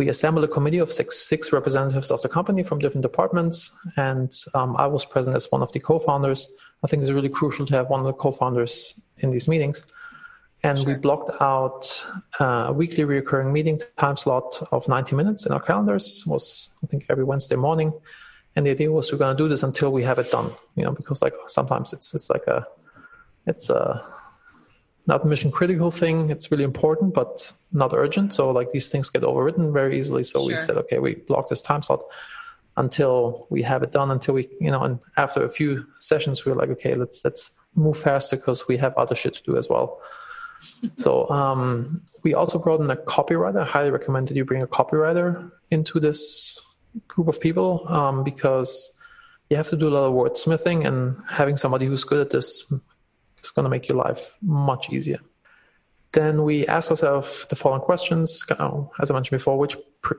we 0.00 0.08
assembled 0.08 0.42
a 0.42 0.48
committee 0.48 0.78
of 0.78 0.90
six, 0.90 1.18
six 1.18 1.52
representatives 1.52 2.10
of 2.10 2.22
the 2.22 2.28
company 2.28 2.62
from 2.62 2.78
different 2.78 3.02
departments, 3.02 3.70
and 3.98 4.32
um, 4.54 4.74
I 4.78 4.86
was 4.86 5.04
present 5.04 5.36
as 5.36 5.52
one 5.52 5.60
of 5.60 5.70
the 5.72 5.78
co-founders. 5.78 6.50
I 6.82 6.86
think 6.86 7.02
it's 7.02 7.12
really 7.12 7.28
crucial 7.28 7.66
to 7.66 7.74
have 7.74 7.90
one 7.90 8.00
of 8.00 8.06
the 8.06 8.14
co-founders 8.14 8.98
in 9.18 9.28
these 9.28 9.46
meetings. 9.46 9.84
And 10.62 10.78
sure. 10.78 10.86
we 10.86 10.94
blocked 10.94 11.30
out 11.42 11.84
uh, 12.40 12.68
a 12.68 12.72
weekly 12.72 13.04
recurring 13.04 13.52
meeting 13.52 13.78
time 13.98 14.16
slot 14.16 14.66
of 14.72 14.88
90 14.88 15.16
minutes 15.16 15.44
in 15.44 15.52
our 15.52 15.60
calendars. 15.60 16.24
It 16.26 16.30
was 16.30 16.70
I 16.82 16.86
think 16.86 17.04
every 17.10 17.24
Wednesday 17.24 17.56
morning, 17.56 17.92
and 18.56 18.64
the 18.64 18.70
idea 18.70 18.90
was 18.90 19.12
we're 19.12 19.18
going 19.18 19.36
to 19.36 19.42
do 19.42 19.50
this 19.50 19.62
until 19.62 19.92
we 19.92 20.02
have 20.04 20.18
it 20.18 20.30
done. 20.30 20.50
You 20.76 20.84
know, 20.84 20.92
because 20.92 21.20
like 21.20 21.34
sometimes 21.46 21.92
it's 21.92 22.14
it's 22.14 22.30
like 22.30 22.46
a 22.46 22.66
it's 23.46 23.68
a 23.68 24.02
not 25.06 25.24
mission 25.24 25.50
critical 25.50 25.90
thing. 25.90 26.28
It's 26.28 26.50
really 26.50 26.64
important, 26.64 27.14
but 27.14 27.52
not 27.72 27.92
urgent. 27.92 28.32
So 28.32 28.50
like 28.50 28.70
these 28.70 28.88
things 28.88 29.10
get 29.10 29.22
overwritten 29.22 29.72
very 29.72 29.98
easily. 29.98 30.24
So 30.24 30.40
sure. 30.40 30.54
we 30.54 30.60
said, 30.60 30.76
okay, 30.76 30.98
we 30.98 31.14
block 31.14 31.48
this 31.48 31.62
time 31.62 31.82
slot 31.82 32.02
until 32.76 33.46
we 33.50 33.62
have 33.62 33.82
it 33.82 33.92
done. 33.92 34.10
Until 34.10 34.34
we, 34.34 34.48
you 34.60 34.70
know, 34.70 34.82
and 34.82 35.00
after 35.16 35.44
a 35.44 35.50
few 35.50 35.86
sessions, 35.98 36.44
we 36.44 36.52
are 36.52 36.54
like, 36.54 36.70
okay, 36.70 36.94
let's 36.94 37.24
let's 37.24 37.52
move 37.74 37.98
faster 37.98 38.36
because 38.36 38.66
we 38.68 38.76
have 38.76 38.94
other 38.96 39.14
shit 39.14 39.34
to 39.34 39.42
do 39.42 39.56
as 39.56 39.68
well. 39.68 40.00
so 40.94 41.28
um, 41.30 42.02
we 42.22 42.34
also 42.34 42.58
brought 42.58 42.80
in 42.80 42.90
a 42.90 42.96
copywriter. 42.96 43.62
I 43.62 43.64
highly 43.64 43.90
recommend 43.90 44.28
that 44.28 44.36
you 44.36 44.44
bring 44.44 44.62
a 44.62 44.66
copywriter 44.66 45.50
into 45.70 46.00
this 46.00 46.60
group 47.08 47.28
of 47.28 47.40
people 47.40 47.86
um, 47.88 48.24
because 48.24 48.92
you 49.48 49.56
have 49.56 49.68
to 49.68 49.76
do 49.76 49.88
a 49.88 49.90
lot 49.90 50.04
of 50.06 50.14
wordsmithing 50.14 50.86
and 50.86 51.16
having 51.28 51.56
somebody 51.56 51.86
who's 51.86 52.04
good 52.04 52.20
at 52.20 52.30
this 52.30 52.72
it's 53.40 53.50
going 53.50 53.64
to 53.64 53.70
make 53.70 53.88
your 53.88 53.98
life 53.98 54.34
much 54.40 54.90
easier. 54.90 55.18
Then 56.12 56.42
we 56.42 56.66
ask 56.66 56.90
ourselves 56.90 57.46
the 57.48 57.56
following 57.56 57.82
questions. 57.82 58.44
As 58.50 59.10
I 59.10 59.14
mentioned 59.14 59.38
before, 59.38 59.58
which 59.58 59.76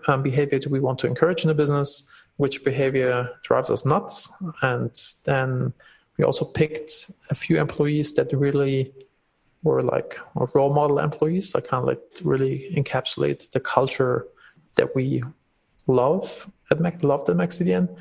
um, 0.08 0.24
behavior 0.24 0.60
do 0.60 0.70
we 0.70 0.80
want 0.80 1.00
to 1.00 1.08
encourage 1.08 1.44
in 1.44 1.50
the 1.50 1.54
business? 1.54 2.10
Which 2.38 2.64
behavior 2.64 3.30
drives 3.44 3.70
us 3.70 3.86
nuts? 3.86 4.32
And 4.62 4.94
then 5.26 5.74
we 6.18 6.24
also 6.24 6.46
picked 6.46 7.12
a 7.30 7.36
few 7.36 7.60
employees 7.60 8.14
that 8.14 8.32
really 8.32 8.94
were 9.64 9.82
like 9.82 10.18
role 10.56 10.74
model 10.74 11.00
employees, 11.00 11.52
that 11.52 11.68
kind 11.68 11.82
of 11.82 11.88
like 11.88 12.02
really 12.24 12.72
encapsulate 12.76 13.52
the 13.52 13.60
culture 13.60 14.28
that 14.76 14.96
we 14.96 15.24
love 15.88 16.50
at 16.72 16.80
Mac, 16.80 17.04
loved 17.04 17.30
at 17.30 17.36
MaxCDN. 17.36 17.96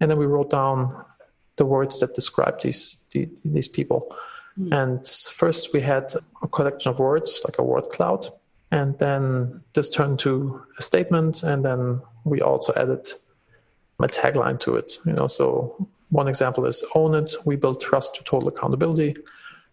And 0.00 0.10
then 0.10 0.18
we 0.18 0.26
wrote 0.26 0.50
down 0.50 1.04
the 1.56 1.66
words 1.66 2.00
that 2.00 2.14
describe 2.14 2.60
these 2.60 3.04
these 3.12 3.68
people. 3.68 4.14
Mm. 4.58 4.82
And 4.82 5.06
first 5.06 5.72
we 5.72 5.80
had 5.80 6.12
a 6.42 6.48
collection 6.48 6.90
of 6.90 6.98
words, 6.98 7.40
like 7.44 7.58
a 7.58 7.62
word 7.62 7.88
cloud. 7.90 8.26
And 8.70 8.98
then 8.98 9.62
this 9.74 9.90
turned 9.90 10.18
to 10.20 10.62
a 10.78 10.82
statement. 10.82 11.42
And 11.42 11.64
then 11.64 12.00
we 12.24 12.40
also 12.40 12.72
added 12.74 13.08
a 14.00 14.08
tagline 14.08 14.58
to 14.60 14.76
it. 14.76 14.98
You 15.04 15.12
know, 15.12 15.26
so 15.26 15.88
one 16.10 16.28
example 16.28 16.66
is 16.66 16.84
own 16.94 17.14
it. 17.14 17.34
We 17.44 17.56
build 17.56 17.80
trust 17.80 18.16
to 18.16 18.24
total 18.24 18.48
accountability. 18.48 19.16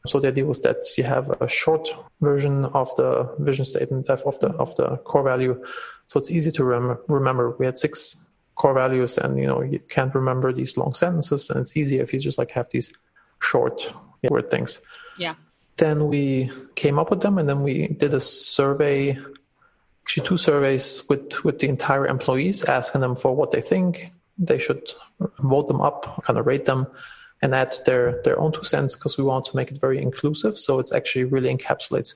So 0.06 0.20
the 0.20 0.30
idea 0.30 0.46
was 0.46 0.60
that 0.62 0.98
you 0.98 1.04
have 1.04 1.30
a 1.42 1.48
short 1.48 1.90
version 2.22 2.66
of 2.66 2.94
the 2.96 3.36
vision 3.40 3.66
statement 3.66 4.10
of 4.10 4.40
the 4.40 4.48
of 4.52 4.74
the 4.76 4.98
core 4.98 5.24
value, 5.24 5.62
so 6.08 6.20
it's 6.20 6.32
easy 6.32 6.52
to 6.52 6.64
rem- 6.64 6.98
remember. 7.08 7.52
We 7.60 7.66
had 7.66 7.78
six 7.78 8.16
core 8.56 8.74
values, 8.74 9.18
and 9.18 9.38
you 9.38 9.46
know 9.46 9.62
you 9.62 9.80
can't 9.90 10.16
remember 10.16 10.54
these 10.54 10.78
long 10.78 10.94
sentences, 10.94 11.50
and 11.50 11.60
it's 11.60 11.76
easier 11.76 12.02
if 12.02 12.14
you 12.14 12.20
just 12.20 12.38
like 12.38 12.52
have 12.52 12.70
these 12.72 12.94
short 13.42 13.94
word 14.30 14.52
things. 14.52 14.82
Yeah. 15.18 15.36
Then 15.78 16.08
we 16.08 16.52
came 16.76 17.00
up 17.00 17.10
with 17.10 17.22
them, 17.22 17.38
and 17.38 17.48
then 17.48 17.64
we 17.64 17.88
did 17.88 18.14
a 18.14 18.20
survey, 18.20 19.18
actually 20.04 20.28
two 20.28 20.38
surveys 20.38 21.08
with 21.10 21.44
with 21.46 21.60
the 21.60 21.70
entire 21.70 22.06
employees, 22.08 22.64
asking 22.66 23.02
them 23.02 23.16
for 23.16 23.36
what 23.36 23.52
they 23.52 23.62
think. 23.62 24.12
They 24.38 24.60
should 24.60 24.90
vote 25.40 25.68
them 25.68 25.82
up, 25.82 26.24
kind 26.24 26.40
of 26.40 26.46
rate 26.46 26.66
them. 26.66 26.88
and 27.42 27.56
add 27.56 27.74
their 27.86 28.22
their 28.24 28.40
own 28.40 28.52
two 28.52 28.64
cents 28.64 28.96
because 28.96 29.18
we 29.18 29.24
want 29.24 29.46
to 29.46 29.56
make 29.56 29.72
it 29.72 29.80
very 29.80 30.02
inclusive. 30.02 30.58
So 30.58 30.80
it's 30.80 30.92
actually 30.92 31.26
really 31.26 31.56
encapsulates 31.56 32.16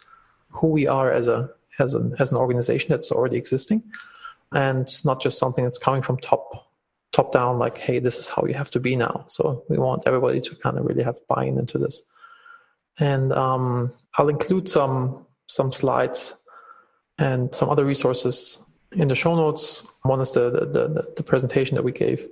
who 0.49 0.67
we 0.67 0.87
are 0.87 1.11
as 1.11 1.27
a 1.27 1.49
as 1.79 1.93
an 1.93 2.15
as 2.19 2.31
an 2.31 2.37
organization 2.37 2.89
that's 2.89 3.11
already 3.11 3.37
existing, 3.37 3.83
and 4.51 4.87
not 5.05 5.21
just 5.21 5.39
something 5.39 5.63
that's 5.63 5.77
coming 5.77 6.01
from 6.01 6.17
top 6.17 6.67
top 7.13 7.31
down. 7.31 7.57
Like, 7.57 7.77
hey, 7.77 7.99
this 7.99 8.19
is 8.19 8.27
how 8.27 8.43
you 8.45 8.53
have 8.55 8.71
to 8.71 8.79
be 8.79 8.97
now. 8.97 9.23
So 9.27 9.63
we 9.69 9.77
want 9.77 10.03
everybody 10.05 10.41
to 10.41 10.55
kind 10.57 10.77
of 10.77 10.85
really 10.85 11.03
have 11.03 11.25
buy-in 11.29 11.57
into 11.57 11.77
this. 11.77 12.03
And 12.99 13.31
um, 13.31 13.93
I'll 14.17 14.29
include 14.29 14.67
some 14.67 15.25
some 15.47 15.71
slides 15.71 16.35
and 17.17 17.53
some 17.55 17.69
other 17.69 17.85
resources 17.85 18.65
in 18.91 19.07
the 19.07 19.15
show 19.15 19.35
notes. 19.35 19.87
One 20.01 20.19
is 20.19 20.33
the 20.33 20.49
the, 20.51 20.65
the, 20.65 21.13
the 21.15 21.23
presentation 21.23 21.75
that 21.75 21.83
we 21.83 21.93
gave 21.93 22.27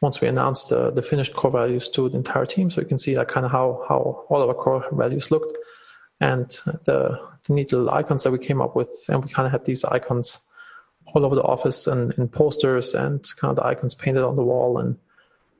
once 0.00 0.20
we 0.20 0.28
announced 0.28 0.68
the, 0.68 0.90
the 0.92 1.02
finished 1.02 1.34
core 1.34 1.50
values 1.50 1.88
to 1.88 2.08
the 2.08 2.16
entire 2.16 2.46
team. 2.46 2.70
So 2.70 2.80
you 2.80 2.86
can 2.86 2.98
see 2.98 3.16
like 3.16 3.28
kind 3.28 3.44
of 3.44 3.52
how, 3.52 3.84
how 3.88 4.24
all 4.28 4.42
of 4.42 4.48
our 4.48 4.54
core 4.54 4.84
values 4.92 5.30
looked 5.30 5.58
and 6.20 6.48
the, 6.84 7.18
the 7.46 7.52
neat 7.52 7.72
little 7.72 7.90
icons 7.90 8.22
that 8.22 8.30
we 8.30 8.38
came 8.38 8.60
up 8.60 8.76
with. 8.76 8.90
And 9.08 9.24
we 9.24 9.30
kind 9.30 9.46
of 9.46 9.52
had 9.52 9.64
these 9.64 9.84
icons 9.84 10.40
all 11.14 11.24
over 11.24 11.34
the 11.34 11.42
office 11.42 11.86
and 11.86 12.12
in 12.12 12.28
posters 12.28 12.94
and 12.94 13.24
kind 13.36 13.50
of 13.50 13.56
the 13.56 13.64
icons 13.64 13.94
painted 13.94 14.24
on 14.24 14.36
the 14.36 14.42
wall. 14.42 14.78
And 14.78 14.96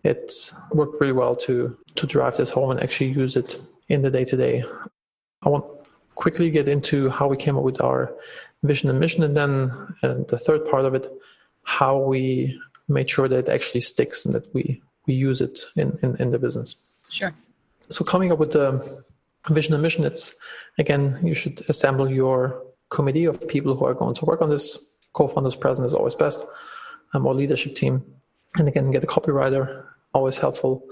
it 0.04 0.52
worked 0.72 1.00
really 1.00 1.12
well 1.12 1.34
to, 1.36 1.76
to 1.96 2.06
drive 2.06 2.36
this 2.36 2.50
home 2.50 2.70
and 2.70 2.82
actually 2.82 3.10
use 3.10 3.36
it 3.36 3.58
in 3.88 4.02
the 4.02 4.10
day 4.10 4.24
to 4.24 4.36
day. 4.36 4.64
I 5.42 5.48
want 5.48 5.64
quickly 6.14 6.50
get 6.50 6.68
into 6.68 7.08
how 7.08 7.28
we 7.28 7.36
came 7.36 7.56
up 7.56 7.62
with 7.62 7.80
our 7.80 8.12
vision 8.64 8.90
and 8.90 8.98
mission 8.98 9.22
and 9.22 9.36
then 9.36 9.68
and 10.02 10.26
the 10.26 10.38
third 10.38 10.64
part 10.68 10.84
of 10.84 10.92
it 10.92 11.06
how 11.62 11.96
we 11.96 12.58
made 12.88 13.08
sure 13.08 13.28
that 13.28 13.38
it 13.38 13.48
actually 13.48 13.80
sticks 13.80 14.24
and 14.24 14.34
that 14.34 14.52
we 14.54 14.82
we 15.06 15.14
use 15.14 15.40
it 15.40 15.60
in, 15.76 15.98
in, 16.02 16.16
in 16.16 16.30
the 16.30 16.38
business. 16.38 16.76
Sure. 17.10 17.32
So 17.88 18.04
coming 18.04 18.32
up 18.32 18.38
with 18.38 18.52
the 18.52 19.02
vision 19.48 19.74
and 19.74 19.82
mission, 19.82 20.04
it's 20.04 20.34
again 20.78 21.18
you 21.22 21.34
should 21.34 21.62
assemble 21.68 22.10
your 22.10 22.62
committee 22.90 23.26
of 23.26 23.46
people 23.48 23.74
who 23.76 23.84
are 23.84 23.94
going 23.94 24.14
to 24.14 24.24
work 24.24 24.40
on 24.42 24.48
this. 24.48 24.87
Co-founders 25.18 25.56
present 25.56 25.86
is 25.86 25.94
always 25.94 26.14
best, 26.14 26.46
um, 27.12 27.26
or 27.26 27.34
leadership 27.34 27.74
team, 27.74 28.04
and 28.56 28.68
again 28.68 28.90
get 28.90 29.04
a 29.04 29.06
copywriter, 29.06 29.84
always 30.14 30.38
helpful. 30.38 30.82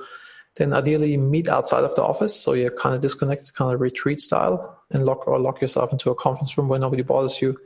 Then 0.56 0.73
ideally 0.73 1.16
meet 1.16 1.49
outside 1.49 1.85
of 1.85 1.95
the 1.95 2.02
office, 2.02 2.35
so 2.35 2.54
you're 2.54 2.71
kind 2.71 2.95
of 2.95 3.00
disconnected, 3.00 3.54
kind 3.54 3.73
of 3.73 3.80
retreat 3.80 4.21
style, 4.21 4.83
and 4.90 5.06
lock 5.06 5.28
or 5.28 5.38
lock 5.38 5.61
yourself 5.61 5.92
into 5.92 6.11
a 6.11 6.14
conference 6.14 6.59
room 6.59 6.68
where 6.68 6.80
nobody 6.80 7.02
bothers 7.02 7.40
you, 7.40 7.56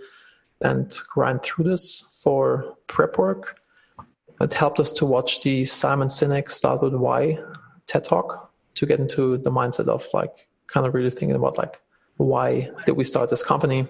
and 0.61 0.99
grind 1.09 1.43
through 1.43 1.65
this 1.65 2.21
for 2.23 2.77
prep 2.87 3.17
work 3.17 3.61
it 4.41 4.55
helped 4.55 4.81
us 4.81 4.91
to 4.93 5.05
watch 5.05 5.43
the 5.43 5.65
Simon 5.67 6.09
Sinek 6.09 6.51
Start 6.51 6.83
with 6.83 6.95
Why 6.95 7.39
TED 7.87 8.05
Talk 8.05 8.51
to 8.75 8.87
get 8.87 8.99
into 8.99 9.37
the 9.37 9.51
mindset 9.51 9.89
of 9.89 10.07
like 10.15 10.49
kind 10.67 10.87
of 10.87 10.95
really 10.95 11.11
thinking 11.11 11.37
about 11.37 11.59
like 11.59 11.81
why 12.17 12.71
did 12.87 12.97
we 12.97 13.05
start 13.05 13.29
this 13.29 13.43
company? 13.43 13.87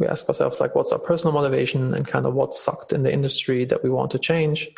We 0.00 0.06
ask 0.06 0.26
ourselves 0.28 0.60
like 0.60 0.74
what's 0.74 0.92
our 0.92 0.98
personal 0.98 1.34
motivation 1.34 1.94
and 1.94 2.06
kind 2.06 2.26
of 2.26 2.34
what 2.34 2.54
sucked 2.54 2.92
in 2.92 3.02
the 3.02 3.12
industry 3.12 3.64
that 3.66 3.84
we 3.84 3.90
want 3.90 4.10
to 4.12 4.18
change 4.18 4.68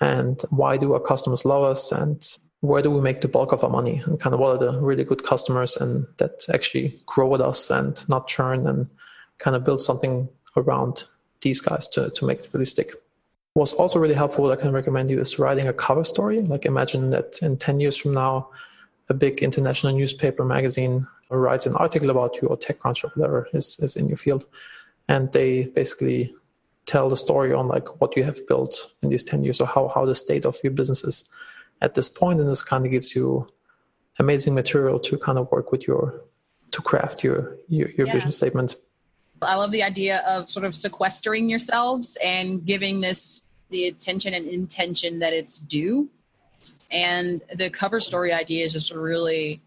and 0.00 0.40
why 0.50 0.76
do 0.76 0.92
our 0.92 1.00
customers 1.00 1.44
love 1.44 1.64
us 1.64 1.90
and 1.90 2.38
where 2.60 2.82
do 2.82 2.90
we 2.90 3.00
make 3.00 3.22
the 3.22 3.28
bulk 3.28 3.52
of 3.52 3.64
our 3.64 3.70
money 3.70 4.02
and 4.04 4.20
kind 4.20 4.34
of 4.34 4.40
what 4.40 4.54
are 4.54 4.58
the 4.58 4.78
really 4.80 5.04
good 5.04 5.24
customers 5.24 5.76
and 5.76 6.06
that 6.18 6.44
actually 6.52 6.96
grow 7.06 7.28
with 7.28 7.40
us 7.40 7.70
and 7.70 8.08
not 8.08 8.28
churn 8.28 8.66
and 8.66 8.92
kind 9.38 9.56
of 9.56 9.64
build 9.64 9.82
something 9.82 10.28
around 10.56 11.04
these 11.40 11.60
guys 11.60 11.88
to, 11.88 12.10
to 12.10 12.24
make 12.24 12.40
it 12.40 12.50
really 12.52 12.66
stick. 12.66 12.92
What's 13.54 13.72
also 13.72 13.98
really 13.98 14.14
helpful 14.14 14.50
I 14.50 14.56
can 14.56 14.72
recommend 14.72 15.10
you 15.10 15.18
is 15.18 15.38
writing 15.38 15.66
a 15.66 15.72
cover 15.72 16.04
story. 16.04 16.40
Like 16.42 16.64
imagine 16.64 17.10
that 17.10 17.38
in 17.42 17.56
10 17.56 17.80
years 17.80 17.96
from 17.96 18.14
now, 18.14 18.50
a 19.08 19.14
big 19.14 19.42
international 19.42 19.94
newspaper 19.94 20.44
magazine 20.44 21.06
writes 21.30 21.66
an 21.66 21.74
article 21.76 22.10
about 22.10 22.40
you 22.40 22.48
or 22.48 22.56
TechCrunch 22.56 23.04
or 23.04 23.08
whatever 23.14 23.48
is, 23.52 23.78
is 23.80 23.96
in 23.96 24.08
your 24.08 24.16
field. 24.16 24.44
And 25.08 25.32
they 25.32 25.64
basically 25.64 26.34
tell 26.86 27.08
the 27.08 27.16
story 27.16 27.52
on 27.52 27.68
like 27.68 28.00
what 28.00 28.16
you 28.16 28.24
have 28.24 28.46
built 28.46 28.92
in 29.02 29.08
these 29.08 29.24
10 29.24 29.42
years 29.42 29.60
or 29.60 29.66
how, 29.66 29.88
how 29.88 30.04
the 30.04 30.14
state 30.14 30.46
of 30.46 30.56
your 30.62 30.72
business 30.72 31.04
is 31.04 31.28
at 31.80 31.94
this 31.94 32.08
point. 32.08 32.40
And 32.40 32.48
this 32.48 32.62
kind 32.62 32.84
of 32.84 32.90
gives 32.90 33.14
you 33.14 33.46
amazing 34.18 34.54
material 34.54 34.98
to 35.00 35.18
kind 35.18 35.38
of 35.38 35.50
work 35.50 35.72
with 35.72 35.86
your, 35.86 36.22
to 36.70 36.82
craft 36.82 37.24
your, 37.24 37.56
your, 37.68 37.88
your 37.90 38.06
yeah. 38.06 38.12
vision 38.12 38.32
statement. 38.32 38.76
I 39.40 39.56
love 39.56 39.72
the 39.72 39.82
idea 39.82 40.18
of 40.20 40.48
sort 40.48 40.64
of 40.64 40.74
sequestering 40.74 41.48
yourselves 41.48 42.16
and 42.22 42.64
giving 42.64 43.00
this 43.00 43.42
the 43.70 43.88
attention 43.88 44.34
and 44.34 44.46
intention 44.46 45.18
that 45.20 45.32
it's 45.32 45.58
due. 45.58 46.08
And 46.92 47.42
the 47.54 47.70
cover 47.70 48.00
story 48.00 48.32
idea 48.32 48.64
is 48.64 48.72
just 48.72 48.90
a 48.90 48.98
really 48.98 49.60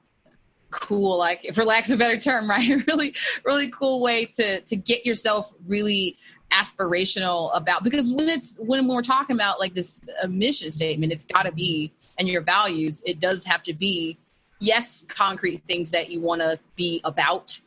cool, 0.72 1.18
like 1.18 1.54
for 1.54 1.64
lack 1.66 1.86
of 1.86 1.92
a 1.92 1.98
better 1.98 2.20
term, 2.20 2.50
right? 2.50 2.86
really, 2.88 3.16
really 3.44 3.70
cool 3.70 4.02
way 4.02 4.26
to 4.26 4.62
to 4.62 4.76
get 4.76 5.06
yourself 5.06 5.54
really 5.68 6.18
aspirational 6.52 7.50
about 7.56 7.84
because 7.84 8.08
when 8.10 8.30
it's 8.30 8.56
when 8.60 8.88
we're 8.88 9.02
talking 9.02 9.36
about 9.36 9.60
like 9.60 9.74
this 9.74 10.00
mission 10.30 10.72
statement, 10.72 11.12
it's 11.12 11.26
got 11.26 11.44
to 11.44 11.52
be 11.52 11.92
and 12.18 12.28
your 12.28 12.42
values, 12.42 13.02
it 13.06 13.20
does 13.20 13.44
have 13.46 13.64
to 13.64 13.74
be 13.74 14.18
yes, 14.60 15.04
concrete 15.10 15.62
things 15.68 15.92
that 15.92 16.10
you 16.10 16.22
want 16.22 16.40
to 16.42 16.58
be 16.76 17.02
about 17.04 17.60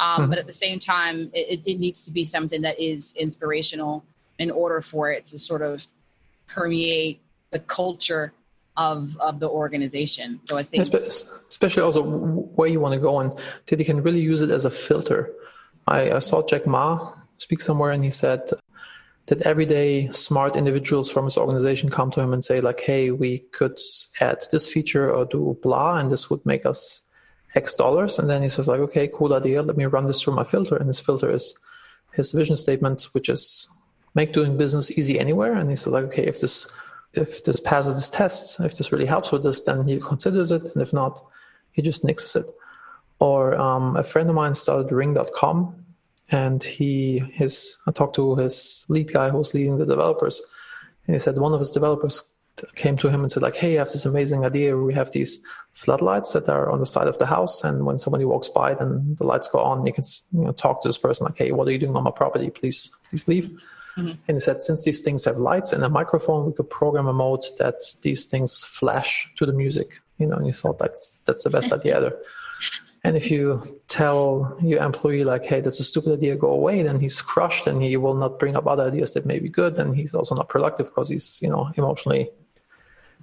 um, 0.00 0.22
mm-hmm. 0.22 0.30
But 0.30 0.38
at 0.38 0.46
the 0.46 0.52
same 0.52 0.78
time, 0.78 1.30
it, 1.34 1.60
it 1.66 1.78
needs 1.78 2.06
to 2.06 2.10
be 2.10 2.24
something 2.24 2.62
that 2.62 2.80
is 2.80 3.14
inspirational 3.16 4.02
in 4.38 4.50
order 4.50 4.80
for 4.80 5.12
it 5.12 5.26
to 5.26 5.38
sort 5.38 5.60
of 5.60 5.86
permeate 6.48 7.20
the 7.50 7.58
culture 7.58 8.32
of 8.76 9.16
of 9.18 9.40
the 9.40 9.48
organization. 9.48 10.40
So 10.44 10.56
I 10.56 10.62
think, 10.62 10.82
especially 11.48 11.82
also 11.82 12.02
where 12.02 12.68
you 12.68 12.80
want 12.80 12.94
to 12.94 13.00
go, 13.00 13.20
and 13.20 13.32
that 13.66 13.78
you 13.78 13.84
can 13.84 14.02
really 14.02 14.20
use 14.20 14.40
it 14.40 14.50
as 14.50 14.64
a 14.64 14.70
filter. 14.70 15.32
I, 15.86 16.12
I 16.12 16.18
saw 16.18 16.46
Jack 16.46 16.66
Ma 16.66 17.12
speak 17.38 17.60
somewhere, 17.60 17.90
and 17.90 18.04
he 18.04 18.10
said 18.10 18.48
that 19.26 19.42
every 19.42 19.66
day 19.66 20.08
smart 20.10 20.56
individuals 20.56 21.10
from 21.10 21.24
his 21.24 21.36
organization 21.36 21.88
come 21.88 22.10
to 22.12 22.20
him 22.20 22.32
and 22.32 22.42
say 22.44 22.60
like, 22.60 22.80
"Hey, 22.80 23.10
we 23.10 23.40
could 23.52 23.78
add 24.20 24.42
this 24.50 24.68
feature 24.72 25.12
or 25.12 25.24
do 25.24 25.58
blah, 25.62 25.98
and 25.98 26.10
this 26.10 26.30
would 26.30 26.44
make 26.46 26.64
us 26.66 27.02
X 27.54 27.74
dollars. 27.74 28.18
And 28.18 28.28
then 28.30 28.42
he 28.42 28.48
says 28.48 28.68
like, 28.68 28.80
okay, 28.80 29.08
cool 29.12 29.34
idea. 29.34 29.62
Let 29.62 29.76
me 29.76 29.86
run 29.86 30.04
this 30.04 30.22
through 30.22 30.34
my 30.34 30.44
filter. 30.44 30.76
And 30.76 30.86
his 30.86 31.00
filter 31.00 31.30
is 31.30 31.58
his 32.12 32.32
vision 32.32 32.56
statement, 32.56 33.08
which 33.12 33.28
is 33.28 33.68
make 34.14 34.32
doing 34.32 34.56
business 34.56 34.90
easy 34.90 35.18
anywhere. 35.18 35.54
And 35.54 35.70
he 35.70 35.76
says 35.76 35.88
like, 35.88 36.04
okay, 36.04 36.26
if 36.26 36.40
this, 36.40 36.72
if 37.14 37.44
this 37.44 37.60
passes 37.60 37.94
this 37.94 38.10
test, 38.10 38.60
if 38.60 38.76
this 38.76 38.92
really 38.92 39.06
helps 39.06 39.32
with 39.32 39.42
this, 39.42 39.62
then 39.62 39.86
he 39.86 39.98
considers 40.00 40.50
it. 40.50 40.62
And 40.62 40.82
if 40.82 40.92
not, 40.92 41.20
he 41.72 41.82
just 41.82 42.04
nixes 42.04 42.36
it. 42.36 42.50
Or 43.18 43.54
um, 43.54 43.96
a 43.96 44.02
friend 44.02 44.28
of 44.28 44.34
mine 44.34 44.54
started 44.54 44.92
ring.com 44.92 45.74
and 46.30 46.62
he, 46.62 47.18
his, 47.32 47.76
I 47.86 47.90
talked 47.90 48.16
to 48.16 48.36
his 48.36 48.86
lead 48.88 49.12
guy 49.12 49.30
who 49.30 49.38
was 49.38 49.52
leading 49.52 49.78
the 49.78 49.86
developers. 49.86 50.40
And 51.06 51.14
he 51.14 51.18
said 51.18 51.36
one 51.38 51.52
of 51.52 51.58
his 51.58 51.72
developers 51.72 52.22
came 52.74 52.96
to 52.98 53.08
him 53.08 53.22
and 53.22 53.32
said 53.32 53.42
like, 53.42 53.56
"Hey, 53.56 53.76
I 53.76 53.78
have 53.78 53.90
this 53.90 54.04
amazing 54.06 54.44
idea. 54.44 54.76
We 54.76 54.94
have 54.94 55.10
these 55.10 55.40
floodlights 55.72 56.32
that 56.34 56.48
are 56.48 56.70
on 56.70 56.80
the 56.80 56.86
side 56.86 57.08
of 57.08 57.18
the 57.18 57.26
house, 57.26 57.64
and 57.64 57.86
when 57.86 57.98
somebody 57.98 58.24
walks 58.24 58.48
by, 58.48 58.74
then 58.74 59.16
the 59.18 59.24
lights 59.24 59.48
go 59.48 59.60
on. 59.60 59.86
You 59.86 59.92
can 59.92 60.04
you 60.32 60.44
know, 60.44 60.52
talk 60.52 60.82
to 60.82 60.88
this 60.88 60.98
person 60.98 61.24
like, 61.24 61.38
"Hey, 61.38 61.52
what 61.52 61.66
are 61.68 61.72
you 61.72 61.78
doing 61.78 61.96
on 61.96 62.04
my 62.04 62.10
property? 62.10 62.50
Please, 62.50 62.90
please 63.08 63.26
leave." 63.26 63.50
Mm-hmm. 63.96 64.20
And 64.28 64.36
he 64.36 64.40
said, 64.40 64.62
since 64.62 64.84
these 64.84 65.00
things 65.00 65.24
have 65.24 65.38
lights 65.38 65.72
and 65.72 65.82
a 65.84 65.88
microphone, 65.88 66.46
we 66.46 66.52
could 66.52 66.70
program 66.70 67.06
a 67.06 67.12
mode 67.12 67.44
that 67.58 67.80
these 68.02 68.26
things 68.26 68.64
flash 68.64 69.30
to 69.36 69.46
the 69.46 69.52
music. 69.52 70.00
You 70.18 70.26
know, 70.26 70.36
and 70.36 70.46
you 70.46 70.52
thought 70.52 70.78
that's 70.78 71.20
that's 71.24 71.44
the 71.44 71.50
best 71.50 71.72
idea 71.78 71.96
ever. 71.96 72.18
And 73.02 73.16
if 73.16 73.30
you 73.30 73.62
tell 73.88 74.56
your 74.60 74.82
employee 74.82 75.24
like, 75.24 75.44
"Hey, 75.44 75.60
that's 75.62 75.80
a 75.80 75.84
stupid 75.84 76.12
idea, 76.12 76.36
go 76.36 76.50
away," 76.50 76.82
then 76.82 77.00
he's 77.00 77.22
crushed 77.22 77.66
and 77.66 77.82
he 77.82 77.96
will 77.96 78.14
not 78.14 78.38
bring 78.38 78.56
up 78.56 78.66
other 78.66 78.84
ideas 78.84 79.14
that 79.14 79.24
may 79.24 79.38
be 79.38 79.48
good. 79.48 79.78
And 79.78 79.96
he's 79.96 80.14
also 80.14 80.34
not 80.34 80.50
productive 80.50 80.86
because 80.86 81.08
he's 81.08 81.40
you 81.40 81.48
know 81.48 81.70
emotionally 81.76 82.30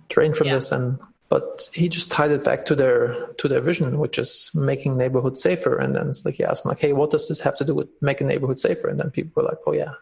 drained 0.09 0.35
from 0.35 0.47
yeah. 0.47 0.55
this. 0.55 0.71
And 0.71 0.99
but 1.29 1.69
he 1.73 1.89
just 1.89 2.09
tied 2.09 2.31
it 2.31 2.43
back 2.43 2.65
to 2.65 2.75
their 2.75 3.27
to 3.37 3.47
their 3.47 3.61
vision, 3.61 3.99
which 3.99 4.17
is 4.17 4.49
making 4.55 4.97
neighborhoods 4.97 5.41
safer. 5.41 5.77
And 5.77 5.95
then 5.95 6.09
it's 6.09 6.25
like 6.25 6.35
he 6.35 6.43
asked 6.43 6.65
me 6.65 6.69
like, 6.69 6.79
"Hey, 6.79 6.93
what 6.93 7.11
does 7.11 7.27
this 7.27 7.41
have 7.41 7.57
to 7.57 7.65
do 7.65 7.75
with 7.75 7.89
making 8.01 8.27
neighborhood 8.27 8.59
safer?" 8.59 8.87
And 8.87 8.99
then 8.99 9.11
people 9.11 9.31
were 9.35 9.47
like, 9.47 9.59
"Oh 9.67 9.73
yeah, 9.73 9.93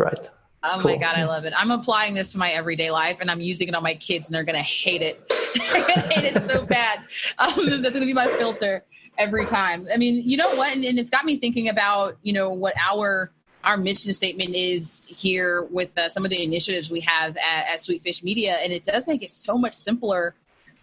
right." 0.00 0.30
It's 0.66 0.74
oh 0.74 0.80
cool. 0.80 0.92
my 0.92 0.96
god, 0.96 1.16
I 1.16 1.24
love 1.24 1.44
it. 1.44 1.52
I'm 1.56 1.70
applying 1.70 2.14
this 2.14 2.32
to 2.32 2.38
my 2.38 2.50
everyday 2.50 2.90
life, 2.90 3.18
and 3.20 3.30
I'm 3.30 3.40
using 3.40 3.68
it 3.68 3.74
on 3.74 3.82
my 3.82 3.94
kids, 3.94 4.26
and 4.26 4.34
they're 4.34 4.44
gonna 4.44 4.58
hate 4.58 5.02
it. 5.02 5.28
they're 5.72 5.86
gonna 5.86 6.08
hate 6.08 6.36
it 6.36 6.46
so 6.46 6.64
bad. 6.64 7.00
Um, 7.38 7.52
that's 7.82 7.94
gonna 7.94 8.06
be 8.06 8.14
my 8.14 8.26
filter 8.26 8.84
every 9.18 9.46
time. 9.46 9.86
I 9.92 9.96
mean, 9.96 10.22
you 10.28 10.36
know 10.36 10.54
what? 10.56 10.72
And, 10.74 10.84
and, 10.84 10.98
it's 10.98 11.10
got 11.10 11.24
me 11.24 11.38
thinking 11.38 11.68
about 11.68 12.16
you 12.22 12.32
know 12.32 12.50
what 12.50 12.74
our 12.78 13.30
our 13.64 13.76
mission 13.76 14.12
statement 14.14 14.54
is 14.54 15.06
here 15.06 15.64
with 15.70 15.96
uh, 15.98 16.08
some 16.08 16.24
of 16.24 16.30
the 16.30 16.42
initiatives 16.42 16.90
we 16.90 17.00
have 17.00 17.36
at, 17.36 17.66
at 17.66 17.80
Sweetfish 17.80 18.22
Media, 18.22 18.56
and 18.56 18.72
it 18.72 18.84
does 18.84 19.06
make 19.06 19.22
it 19.22 19.32
so 19.32 19.58
much 19.58 19.72
simpler 19.72 20.34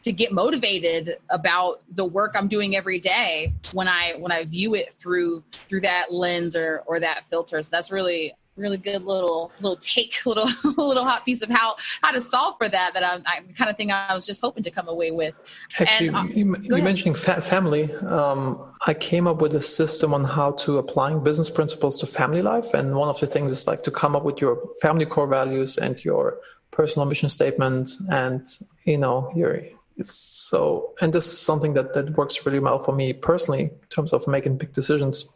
to 0.04 0.12
get 0.12 0.34
motivated 0.34 1.18
about 1.30 1.82
the 1.96 2.06
work 2.06 2.34
I'm 2.36 2.50
doing 2.50 2.76
every 2.76 3.00
day 3.00 3.54
when 3.74 3.88
I 3.88 4.14
when 4.18 4.32
I 4.32 4.46
view 4.46 4.76
it 4.76 4.94
through 4.94 5.44
through 5.52 5.82
that 5.82 6.14
lens 6.14 6.56
or 6.56 6.84
or 6.86 7.00
that 7.00 7.28
filter. 7.30 7.62
So 7.64 7.70
that's 7.72 7.92
really 7.92 8.34
really 8.56 8.78
good 8.78 9.04
little 9.04 9.52
little 9.60 9.78
take, 9.78 10.14
little 10.26 10.50
little 10.64 11.04
hot 11.04 11.26
piece 11.26 11.42
of 11.42 11.50
how 11.50 11.76
how 12.02 12.12
to 12.12 12.22
solve 12.22 12.56
for 12.58 12.70
that. 12.70 12.94
That 12.94 13.04
I'm, 13.04 13.24
I'm 13.26 13.54
kind 13.54 13.70
of 13.70 13.78
thing 13.78 13.92
I 13.92 14.14
was 14.16 14.26
just 14.26 14.42
hoping 14.42 14.64
to 14.64 14.72
come 14.72 14.88
away 14.88 15.12
with. 15.12 15.36
Actually, 15.80 16.08
and, 16.08 16.16
um, 16.16 16.32
you, 16.34 16.56
you 16.62 16.84
mentioning 16.84 17.16
fa- 17.16 17.42
family. 17.42 17.94
Um, 17.96 18.62
I 18.88 18.94
came 18.94 19.28
up 19.28 19.42
with 19.42 19.56
a 19.56 19.62
system 19.62 20.14
on 20.14 20.24
how 20.24 20.52
to 20.52 20.78
applying 20.78 21.24
business 21.24 21.50
principles 21.50 22.00
to 22.00 22.06
family 22.06 22.42
life, 22.42 22.74
and 22.74 22.96
one 22.96 23.10
of 23.10 23.20
the 23.20 23.28
things 23.28 23.52
is 23.52 23.68
like 23.68 23.84
to 23.84 23.92
come 23.92 24.16
up 24.16 24.24
with 24.24 24.42
your 24.42 24.62
family 24.82 25.06
core 25.06 25.28
values 25.28 25.78
and 25.78 26.04
your 26.04 26.38
personal 26.72 27.08
mission 27.08 27.30
statement, 27.30 27.92
and 28.12 28.46
you 28.86 28.98
know 28.98 29.32
your 29.36 29.62
so 30.02 30.94
and 31.02 31.14
this 31.14 31.28
is 31.28 31.38
something 31.38 31.74
that 31.74 31.94
that 31.94 32.18
works 32.18 32.46
really 32.46 32.60
well 32.60 32.80
for 32.80 32.94
me 32.94 33.14
personally 33.14 33.64
in 33.64 33.88
terms 33.90 34.12
of 34.12 34.28
making 34.28 34.58
big 34.58 34.74
decisions 34.74 35.30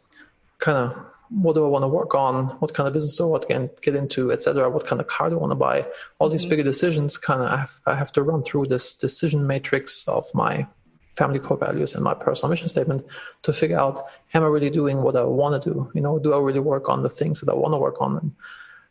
kind 0.58 0.76
of 0.76 0.98
what 1.30 1.54
do 1.54 1.64
I 1.64 1.68
want 1.68 1.82
to 1.82 1.88
work 1.88 2.14
on? 2.14 2.48
What 2.60 2.74
kind 2.74 2.86
of 2.86 2.94
business 2.94 3.16
do 3.16 3.24
I 3.24 3.26
want 3.26 3.48
to 3.48 3.70
get 3.82 3.94
into, 3.94 4.32
etc. 4.32 4.68
What 4.70 4.86
kind 4.86 5.00
of 5.00 5.06
car 5.06 5.28
do 5.28 5.36
I 5.36 5.40
want 5.40 5.50
to 5.50 5.56
buy? 5.56 5.86
All 6.18 6.28
these 6.28 6.42
mm-hmm. 6.42 6.50
bigger 6.50 6.62
decisions, 6.62 7.18
kind 7.18 7.42
of, 7.42 7.48
I 7.48 7.56
have, 7.56 7.80
I 7.86 7.94
have 7.96 8.12
to 8.12 8.22
run 8.22 8.42
through 8.42 8.66
this 8.66 8.94
decision 8.94 9.46
matrix 9.46 10.06
of 10.08 10.26
my 10.34 10.66
family 11.16 11.38
core 11.38 11.58
values 11.58 11.94
and 11.94 12.04
my 12.04 12.14
personal 12.14 12.48
mission 12.48 12.68
statement 12.68 13.02
to 13.42 13.52
figure 13.52 13.78
out, 13.78 14.06
am 14.34 14.44
I 14.44 14.46
really 14.46 14.70
doing 14.70 15.02
what 15.02 15.16
I 15.16 15.24
want 15.24 15.62
to 15.62 15.70
do? 15.72 15.90
You 15.94 16.00
know, 16.00 16.18
do 16.18 16.32
I 16.32 16.38
really 16.38 16.60
work 16.60 16.88
on 16.88 17.02
the 17.02 17.10
things 17.10 17.40
that 17.40 17.50
I 17.50 17.54
want 17.54 17.74
to 17.74 17.78
work 17.78 18.00
on? 18.00 18.16
And 18.16 18.32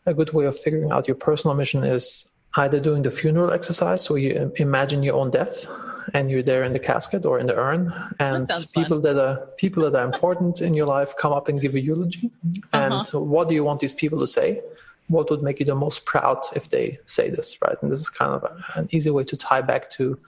a 0.06 0.13
good 0.13 0.34
way 0.34 0.46
of 0.46 0.60
figuring 0.60 0.91
out 0.91 1.08
your 1.08 1.15
personal 1.15 1.56
mission 1.56 1.84
is 1.84 2.27
either 2.56 2.79
doing 2.79 3.03
the 3.03 3.12
funeral 3.12 3.51
exercise 3.51 4.10
where 4.10 4.20
you 4.20 4.51
imagine 4.58 5.03
your 5.03 5.15
own 5.15 5.32
death 5.32 5.65
and 6.14 6.32
you're 6.32 6.44
there 6.44 6.64
in 6.64 6.74
the 6.74 6.80
casket 6.80 7.26
or 7.26 7.40
in 7.40 7.48
the 7.48 7.56
urn. 7.56 7.94
And 8.20 8.48
that 8.48 8.72
people 8.74 9.02
fun. 9.02 9.16
that 9.16 9.18
are 9.22 9.46
people 9.58 9.84
that 9.84 9.96
are 9.98 10.06
important 10.06 10.62
in 10.62 10.74
your 10.74 10.86
life 10.86 11.16
come 11.18 11.34
up 11.34 11.48
and 11.48 11.60
give 11.60 11.76
a 11.76 11.80
eulogy. 11.80 12.32
Uh-huh. 12.74 13.04
and 13.14 13.30
what 13.30 13.50
do 13.50 13.56
you 13.56 13.64
want 13.64 13.80
these 13.80 13.94
people 13.94 14.20
to 14.20 14.28
say? 14.28 14.62
What 15.08 15.30
would 15.30 15.42
make 15.42 15.60
you 15.60 15.66
the 15.66 15.76
most 15.76 16.06
proud 16.06 16.40
if 16.56 16.70
they 16.70 17.00
say 17.06 17.30
this 17.30 17.58
right? 17.62 17.78
And 17.82 17.92
this 17.92 18.00
is 18.00 18.10
kind 18.10 18.34
of 18.34 18.44
a, 18.44 18.80
an 18.80 18.88
easy 18.92 19.10
way 19.10 19.24
to 19.24 19.38
tie 19.38 19.62
back 19.62 19.90
to 19.92 20.20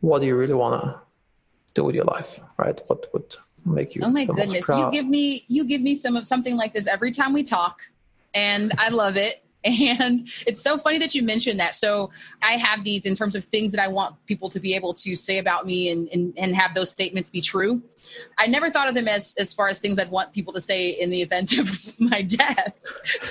what 0.00 0.20
do 0.20 0.26
you 0.26 0.36
really 0.36 0.54
want 0.54 0.82
to 0.82 1.00
do 1.74 1.84
with 1.84 1.94
your 1.94 2.04
life 2.04 2.40
right? 2.58 2.80
What 2.86 3.12
would 3.12 3.36
make 3.64 3.94
you 3.94 4.02
oh 4.04 4.10
my 4.10 4.24
goodness. 4.24 4.68
You 4.68 4.88
give 4.92 5.06
me 5.06 5.44
you 5.48 5.64
give 5.64 5.80
me 5.80 5.94
some 5.94 6.16
of 6.16 6.28
something 6.28 6.56
like 6.56 6.72
this 6.72 6.86
every 6.86 7.10
time 7.10 7.32
we 7.32 7.42
talk 7.42 7.82
and 8.34 8.72
i 8.78 8.90
love 8.90 9.16
it 9.16 9.42
and 9.64 10.28
it's 10.46 10.62
so 10.62 10.78
funny 10.78 10.98
that 10.98 11.14
you 11.14 11.22
mentioned 11.22 11.58
that. 11.60 11.74
So 11.74 12.10
I 12.42 12.52
have 12.52 12.84
these 12.84 13.04
in 13.06 13.14
terms 13.14 13.34
of 13.34 13.44
things 13.44 13.72
that 13.72 13.82
I 13.82 13.88
want 13.88 14.14
people 14.26 14.48
to 14.50 14.60
be 14.60 14.74
able 14.74 14.94
to 14.94 15.16
say 15.16 15.38
about 15.38 15.66
me 15.66 15.88
and, 15.90 16.08
and, 16.08 16.34
and 16.36 16.54
have 16.54 16.74
those 16.74 16.90
statements 16.90 17.30
be 17.30 17.40
true. 17.40 17.82
I 18.38 18.46
never 18.46 18.70
thought 18.70 18.88
of 18.88 18.94
them 18.94 19.08
as 19.08 19.34
as 19.38 19.52
far 19.52 19.68
as 19.68 19.80
things 19.80 19.98
I'd 19.98 20.10
want 20.10 20.32
people 20.32 20.52
to 20.52 20.60
say 20.60 20.90
in 20.90 21.10
the 21.10 21.22
event 21.22 21.58
of 21.58 21.68
my 22.00 22.22
death. 22.22 22.74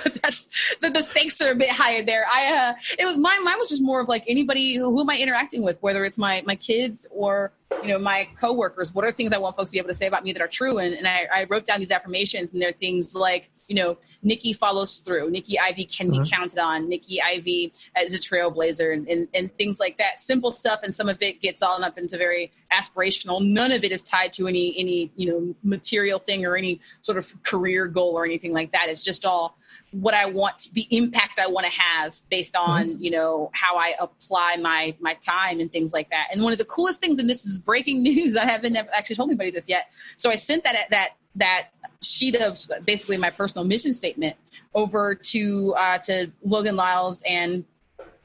but 0.04 0.18
that's 0.22 0.48
the, 0.80 0.90
the 0.90 1.02
stakes 1.02 1.40
are 1.40 1.52
a 1.52 1.54
bit 1.54 1.70
higher 1.70 2.02
there. 2.02 2.26
I 2.32 2.54
uh, 2.54 2.74
it 2.98 3.04
was 3.04 3.16
mine. 3.16 3.42
Mine 3.42 3.58
was 3.58 3.70
just 3.70 3.82
more 3.82 4.00
of 4.00 4.08
like 4.08 4.24
anybody 4.26 4.74
who, 4.74 4.90
who 4.90 5.00
am 5.00 5.10
I 5.10 5.18
interacting 5.18 5.62
with, 5.62 5.78
whether 5.80 6.04
it's 6.04 6.18
my 6.18 6.42
my 6.46 6.56
kids 6.56 7.06
or 7.10 7.52
you 7.82 7.88
know 7.88 7.98
my 7.98 8.28
coworkers. 8.40 8.94
What 8.94 9.04
are 9.04 9.12
things 9.12 9.32
I 9.32 9.38
want 9.38 9.56
folks 9.56 9.70
to 9.70 9.72
be 9.72 9.78
able 9.78 9.88
to 9.88 9.94
say 9.94 10.06
about 10.06 10.24
me 10.24 10.32
that 10.32 10.42
are 10.42 10.48
true? 10.48 10.78
And, 10.78 10.94
and 10.94 11.08
I, 11.08 11.26
I 11.32 11.44
wrote 11.44 11.64
down 11.64 11.80
these 11.80 11.90
affirmations, 11.90 12.52
and 12.52 12.60
they're 12.60 12.72
things 12.72 13.14
like 13.14 13.50
you 13.68 13.74
know, 13.74 13.98
Nikki 14.22 14.52
follows 14.52 14.98
through. 14.98 15.30
Nikki 15.30 15.58
Ivy 15.58 15.84
can 15.84 16.10
mm-hmm. 16.10 16.22
be 16.22 16.30
counted 16.30 16.58
on. 16.58 16.88
Nikki 16.88 17.20
Ivy 17.22 17.72
is 18.00 18.14
a 18.14 18.18
trailblazer 18.18 18.92
and, 18.92 19.08
and, 19.08 19.28
and, 19.34 19.56
things 19.56 19.78
like 19.80 19.98
that. 19.98 20.18
Simple 20.18 20.50
stuff, 20.50 20.80
and 20.82 20.94
some 20.94 21.08
of 21.08 21.20
it 21.22 21.40
gets 21.40 21.62
all 21.62 21.82
up 21.82 21.98
into 21.98 22.18
very 22.18 22.52
aspirational. 22.72 23.44
None 23.44 23.72
of 23.72 23.84
it 23.84 23.92
is 23.92 24.02
tied 24.02 24.32
to 24.34 24.46
any 24.48 24.76
any 24.78 25.12
you 25.16 25.30
know 25.30 25.54
material 25.62 26.18
thing 26.18 26.44
or 26.44 26.56
any 26.56 26.80
sort 27.02 27.18
of 27.18 27.42
career 27.42 27.86
goal 27.86 28.12
or 28.12 28.24
anything 28.24 28.52
like 28.52 28.72
that. 28.72 28.88
It's 28.88 29.04
just 29.04 29.24
all 29.24 29.58
what 30.00 30.12
I 30.12 30.26
want, 30.26 30.68
the 30.74 30.86
impact 30.90 31.38
I 31.38 31.46
want 31.46 31.66
to 31.66 31.72
have 31.72 32.16
based 32.30 32.54
mm-hmm. 32.54 32.70
on 32.70 33.00
you 33.00 33.10
know 33.10 33.50
how 33.52 33.76
I 33.76 33.94
apply 33.98 34.56
my 34.56 34.94
my 35.00 35.14
time 35.14 35.60
and 35.60 35.72
things 35.72 35.92
like 35.92 36.10
that. 36.10 36.28
And 36.32 36.42
one 36.42 36.52
of 36.52 36.58
the 36.58 36.64
coolest 36.64 37.00
things, 37.00 37.18
and 37.18 37.28
this 37.28 37.46
is 37.46 37.58
breaking 37.58 38.02
news, 38.02 38.36
I 38.36 38.44
haven't 38.44 38.76
actually 38.76 39.16
told 39.16 39.30
anybody 39.30 39.50
this 39.50 39.68
yet. 39.68 39.90
So 40.16 40.30
I 40.30 40.36
sent 40.36 40.64
that 40.64 40.76
that 40.90 41.10
that 41.36 41.68
sheet 42.02 42.36
of 42.36 42.60
basically 42.84 43.16
my 43.16 43.30
personal 43.30 43.64
mission 43.64 43.94
statement 43.94 44.36
over 44.74 45.14
to 45.14 45.74
uh, 45.76 45.98
to 45.98 46.30
Logan 46.44 46.76
Lyles 46.76 47.22
and 47.26 47.64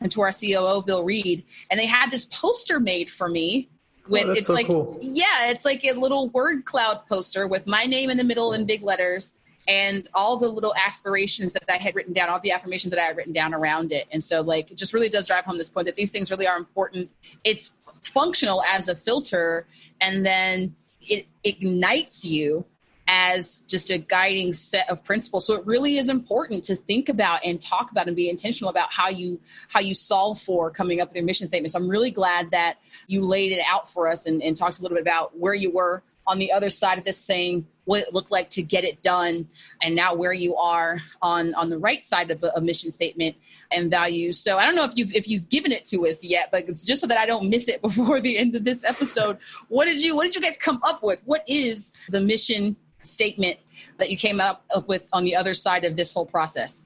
and 0.01 0.11
to 0.11 0.21
our 0.21 0.31
COO 0.31 0.81
Bill 0.81 1.03
Reed, 1.03 1.45
and 1.69 1.79
they 1.79 1.85
had 1.85 2.11
this 2.11 2.25
poster 2.25 2.79
made 2.79 3.09
for 3.09 3.29
me. 3.29 3.69
With 4.09 4.25
oh, 4.25 4.31
it's 4.31 4.47
so 4.47 4.53
like 4.53 4.67
cool. 4.67 4.97
yeah, 4.99 5.49
it's 5.49 5.63
like 5.63 5.85
a 5.85 5.93
little 5.93 6.29
word 6.29 6.65
cloud 6.65 7.03
poster 7.07 7.47
with 7.47 7.67
my 7.67 7.85
name 7.85 8.09
in 8.09 8.17
the 8.17 8.23
middle 8.23 8.51
in 8.51 8.65
big 8.65 8.81
letters 8.81 9.33
and 9.67 10.07
all 10.13 10.37
the 10.37 10.47
little 10.47 10.73
aspirations 10.75 11.53
that 11.53 11.63
I 11.69 11.77
had 11.77 11.95
written 11.95 12.13
down, 12.13 12.29
all 12.29 12.39
the 12.39 12.51
affirmations 12.51 12.91
that 12.91 13.01
I 13.01 13.05
had 13.05 13.17
written 13.17 13.33
down 13.33 13.53
around 13.53 13.91
it. 13.91 14.07
And 14.11 14.23
so, 14.23 14.41
like, 14.41 14.71
it 14.71 14.77
just 14.77 14.93
really 14.93 15.09
does 15.09 15.27
drive 15.27 15.45
home 15.45 15.57
this 15.57 15.69
point 15.69 15.85
that 15.85 15.95
these 15.95 16.11
things 16.11 16.31
really 16.31 16.47
are 16.47 16.57
important. 16.57 17.09
It's 17.43 17.73
functional 18.01 18.63
as 18.63 18.87
a 18.87 18.95
filter, 18.95 19.67
and 19.99 20.25
then 20.25 20.75
it 21.01 21.27
ignites 21.43 22.23
you 22.25 22.65
as 23.07 23.57
just 23.67 23.89
a 23.89 23.97
guiding 23.97 24.53
set 24.53 24.89
of 24.89 25.03
principles 25.03 25.45
so 25.45 25.55
it 25.55 25.65
really 25.65 25.97
is 25.97 26.07
important 26.07 26.63
to 26.63 26.75
think 26.75 27.09
about 27.09 27.43
and 27.43 27.59
talk 27.59 27.91
about 27.91 28.07
and 28.07 28.15
be 28.15 28.29
intentional 28.29 28.69
about 28.69 28.87
how 28.91 29.09
you 29.09 29.39
how 29.69 29.79
you 29.79 29.93
solve 29.93 30.39
for 30.39 30.69
coming 30.69 31.01
up 31.01 31.09
with 31.09 31.15
your 31.15 31.25
mission 31.25 31.47
statement 31.47 31.71
so 31.71 31.79
i'm 31.79 31.89
really 31.89 32.11
glad 32.11 32.51
that 32.51 32.77
you 33.07 33.21
laid 33.21 33.51
it 33.51 33.59
out 33.67 33.89
for 33.89 34.07
us 34.07 34.27
and, 34.27 34.41
and 34.43 34.55
talked 34.55 34.79
a 34.79 34.81
little 34.81 34.95
bit 34.95 35.01
about 35.01 35.37
where 35.37 35.53
you 35.53 35.71
were 35.71 36.03
on 36.31 36.39
the 36.39 36.49
other 36.53 36.69
side 36.69 36.97
of 36.97 37.03
this 37.03 37.25
thing 37.25 37.67
what 37.83 38.01
it 38.03 38.13
looked 38.13 38.31
like 38.31 38.49
to 38.49 38.61
get 38.61 38.85
it 38.85 39.03
done 39.03 39.49
and 39.81 39.93
now 39.93 40.15
where 40.15 40.31
you 40.31 40.55
are 40.55 40.97
on 41.21 41.53
on 41.55 41.69
the 41.69 41.77
right 41.77 42.05
side 42.05 42.31
of 42.31 42.41
a, 42.55 42.61
mission 42.61 42.89
statement 42.89 43.35
and 43.69 43.91
values. 43.91 44.39
So 44.39 44.57
i 44.57 44.65
don't 44.65 44.75
know 44.75 44.85
if 44.85 44.93
you've 44.95 45.13
if 45.13 45.27
you've 45.27 45.49
given 45.49 45.73
it 45.73 45.83
to 45.85 46.07
us 46.07 46.23
yet 46.23 46.49
but 46.51 46.69
it's 46.69 46.85
just 46.85 47.01
so 47.01 47.07
that 47.07 47.17
i 47.17 47.25
don't 47.25 47.49
miss 47.49 47.67
it 47.67 47.81
before 47.87 48.21
the 48.21 48.37
end 48.37 48.55
of 48.55 48.63
this 48.63 48.85
episode. 48.85 49.37
What 49.67 49.85
did 49.85 50.01
you 50.01 50.15
what 50.15 50.23
did 50.25 50.35
you 50.35 50.41
guys 50.41 50.57
come 50.57 50.79
up 50.83 51.03
with? 51.03 51.19
What 51.25 51.43
is 51.47 51.91
the 52.09 52.21
mission 52.21 52.77
statement 53.01 53.59
that 53.97 54.09
you 54.09 54.17
came 54.17 54.39
up 54.39 54.63
with 54.87 55.03
on 55.11 55.23
the 55.25 55.35
other 55.35 55.53
side 55.53 55.83
of 55.83 55.97
this 55.97 56.13
whole 56.13 56.25
process? 56.25 56.81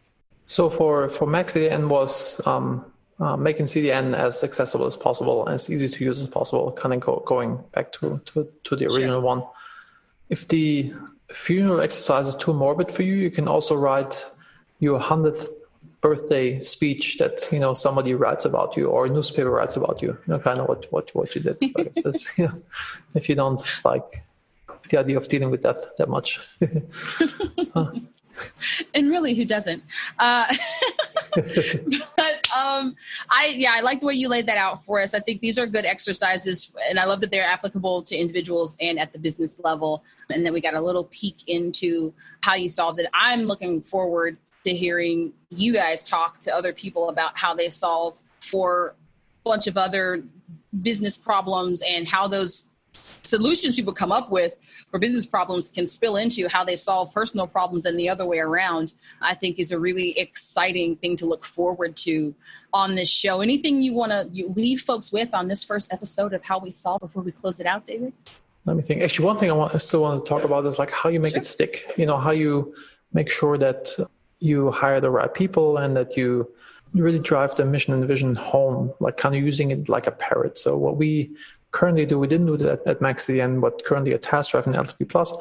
So 0.48 0.70
for 0.70 1.10
for 1.10 1.28
MaxCDN 1.28 1.88
was 1.90 2.42
um, 2.48 2.86
uh, 3.20 3.38
making 3.38 3.66
CDN 3.66 4.14
as 4.14 4.44
accessible 4.44 4.86
as 4.86 4.98
possible 4.98 5.46
and 5.46 5.56
as 5.56 5.70
easy 5.70 5.88
to 5.88 6.04
use 6.04 6.22
as 6.22 6.28
possible. 6.28 6.72
Kind 6.72 6.94
of 6.94 7.00
go, 7.00 7.24
going 7.26 7.64
back 7.74 7.92
to, 7.94 8.22
to 8.26 8.48
to 8.64 8.76
the 8.76 8.86
original 8.86 9.22
sure. 9.22 9.22
one. 9.22 9.44
If 10.30 10.48
the 10.48 10.94
funeral 11.30 11.82
exercise 11.82 12.28
is 12.28 12.36
too 12.36 12.54
morbid 12.54 12.92
for 12.92 13.04
you, 13.04 13.14
you 13.14 13.32
can 13.32 13.48
also 13.48 13.76
write 13.76 14.26
your 14.80 15.00
hundredth 15.00 15.50
birthday 16.02 16.62
speech 16.62 17.18
that 17.18 17.48
you 17.52 17.60
know 17.60 17.74
somebody 17.74 18.14
writes 18.14 18.46
about 18.46 18.78
you 18.78 18.88
or 18.88 19.06
a 19.06 19.10
newspaper 19.10 19.50
writes 19.50 19.76
about 19.76 20.02
you. 20.02 20.10
You 20.10 20.34
know, 20.34 20.40
kind 20.40 20.60
of 20.60 20.68
what 20.68 20.92
what 20.92 21.14
what 21.16 21.36
you 21.36 21.42
did. 21.42 21.58
But 21.74 21.94
it's, 21.96 22.38
you 22.38 22.46
know, 22.46 22.54
if 23.14 23.30
you 23.30 23.36
don't 23.36 23.62
like 23.86 24.24
the 24.90 25.00
idea 25.00 25.18
of 25.18 25.28
dealing 25.28 25.52
with 25.52 25.62
that 25.62 25.78
that 25.98 26.10
much. 26.10 26.40
And 28.94 29.10
really, 29.10 29.34
who 29.34 29.46
doesn't? 29.46 29.84
Uh, 30.20 30.54
um, 32.56 32.96
I 33.30 33.54
yeah, 33.56 33.74
I 33.74 33.82
like 33.82 34.00
the 34.00 34.06
way 34.06 34.14
you 34.14 34.30
laid 34.30 34.46
that 34.48 34.58
out 34.58 34.84
for 34.84 35.02
us. 35.02 35.14
I 35.14 35.20
think 35.20 35.42
these 35.42 35.60
are 35.60 35.68
good 35.68 35.86
exercises, 35.86 36.72
and 36.90 37.00
I 37.00 37.06
love 37.06 37.22
that 37.22 37.32
they're 37.32 37.46
applicable 37.46 38.04
to 38.04 38.16
individuals 38.16 38.78
and 38.80 39.00
at 39.00 39.12
the 39.12 39.20
business 39.20 39.60
level. 39.64 40.04
And 40.30 40.46
then 40.46 40.54
we 40.54 40.62
got 40.62 40.74
a 40.74 40.82
little 40.82 41.06
peek 41.06 41.48
into 41.48 42.14
how 42.42 42.56
you 42.56 42.70
solved 42.70 43.00
it. 43.00 43.08
I'm 43.14 43.42
looking 43.42 43.82
forward 43.82 44.38
to 44.64 44.74
hearing 44.74 45.34
you 45.50 45.74
guys 45.74 46.02
talk 46.02 46.40
to 46.42 46.56
other 46.56 46.74
people 46.74 47.10
about 47.10 47.38
how 47.38 47.54
they 47.54 47.70
solve 47.70 48.22
for 48.40 48.96
a 49.46 49.50
bunch 49.50 49.68
of 49.68 49.78
other 49.78 50.24
business 50.82 51.18
problems 51.18 51.82
and 51.82 52.08
how 52.08 52.28
those 52.28 52.68
solutions 53.24 53.76
people 53.76 53.94
come 53.94 54.12
up 54.12 54.32
with 54.32 54.56
for 54.90 55.00
business 55.00 55.26
problems 55.26 55.70
can 55.70 55.86
spill 55.86 56.16
into 56.16 56.48
how 56.48 56.64
they 56.64 56.76
solve 56.76 57.14
personal 57.14 57.48
problems 57.48 57.86
and 57.86 58.00
the 58.00 58.08
other 58.08 58.26
way 58.26 58.40
around 58.40 58.94
i 59.22 59.36
think 59.36 59.60
is 59.60 59.72
a 59.72 59.80
really 59.80 60.18
exciting 60.18 60.96
thing 60.98 61.16
to 61.16 61.26
look 61.26 61.44
forward 61.46 61.96
to 61.96 62.34
on 62.76 62.96
this 62.96 63.10
show. 63.10 63.40
Anything 63.40 63.82
you 63.82 63.94
want 63.94 64.12
to 64.12 64.48
leave 64.50 64.82
folks 64.82 65.12
with 65.12 65.34
on 65.34 65.48
this 65.48 65.64
first 65.64 65.92
episode 65.94 66.34
of 66.34 66.44
how 66.44 66.60
we 66.60 66.72
solve 66.72 67.00
before 67.00 67.24
we 67.24 67.32
close 67.32 67.60
it 67.62 67.66
out 67.66 67.86
david? 67.88 68.12
Let 68.66 68.76
me 68.76 68.82
think. 68.82 69.02
Actually 69.02 69.26
one 69.26 69.38
thing 69.38 69.50
i 69.50 69.54
want 69.54 69.74
i 69.74 69.78
still 69.78 70.02
want 70.02 70.24
to 70.24 70.30
talk 70.30 70.44
about 70.44 70.66
is 70.66 70.78
like 70.78 70.92
how 70.92 71.10
you 71.10 71.20
make 71.20 71.32
sure. 71.32 71.40
it 71.40 71.46
stick. 71.46 71.94
You 71.98 72.06
know 72.06 72.18
how 72.18 72.32
you 72.32 72.76
make 73.14 73.30
sure 73.30 73.58
that 73.58 73.88
you 74.40 74.70
hire 74.72 75.00
the 75.00 75.10
right 75.10 75.34
people 75.34 75.78
and 75.78 75.96
that 75.96 76.18
you 76.18 76.52
really 76.94 77.20
drive 77.20 77.56
the 77.56 77.66
mission 77.66 77.94
and 77.94 78.06
vision 78.06 78.36
home 78.36 78.94
like 79.00 79.16
kind 79.16 79.36
of 79.36 79.42
using 79.42 79.72
it 79.72 79.88
like 79.88 80.06
a 80.06 80.12
parrot. 80.12 80.58
So 80.58 80.78
what 80.78 80.98
we 80.98 81.34
currently 81.76 82.06
do, 82.06 82.18
we 82.18 82.28
didn't 82.28 82.48
do 82.48 82.58
that 82.58 82.90
at 82.90 83.00
MaxCDN, 83.02 83.60
but 83.60 83.84
currently 83.84 84.14
at 84.14 84.22
TaskDrive 84.22 84.66
and 84.66 84.76
LTV 84.76 85.10
Plus, 85.10 85.36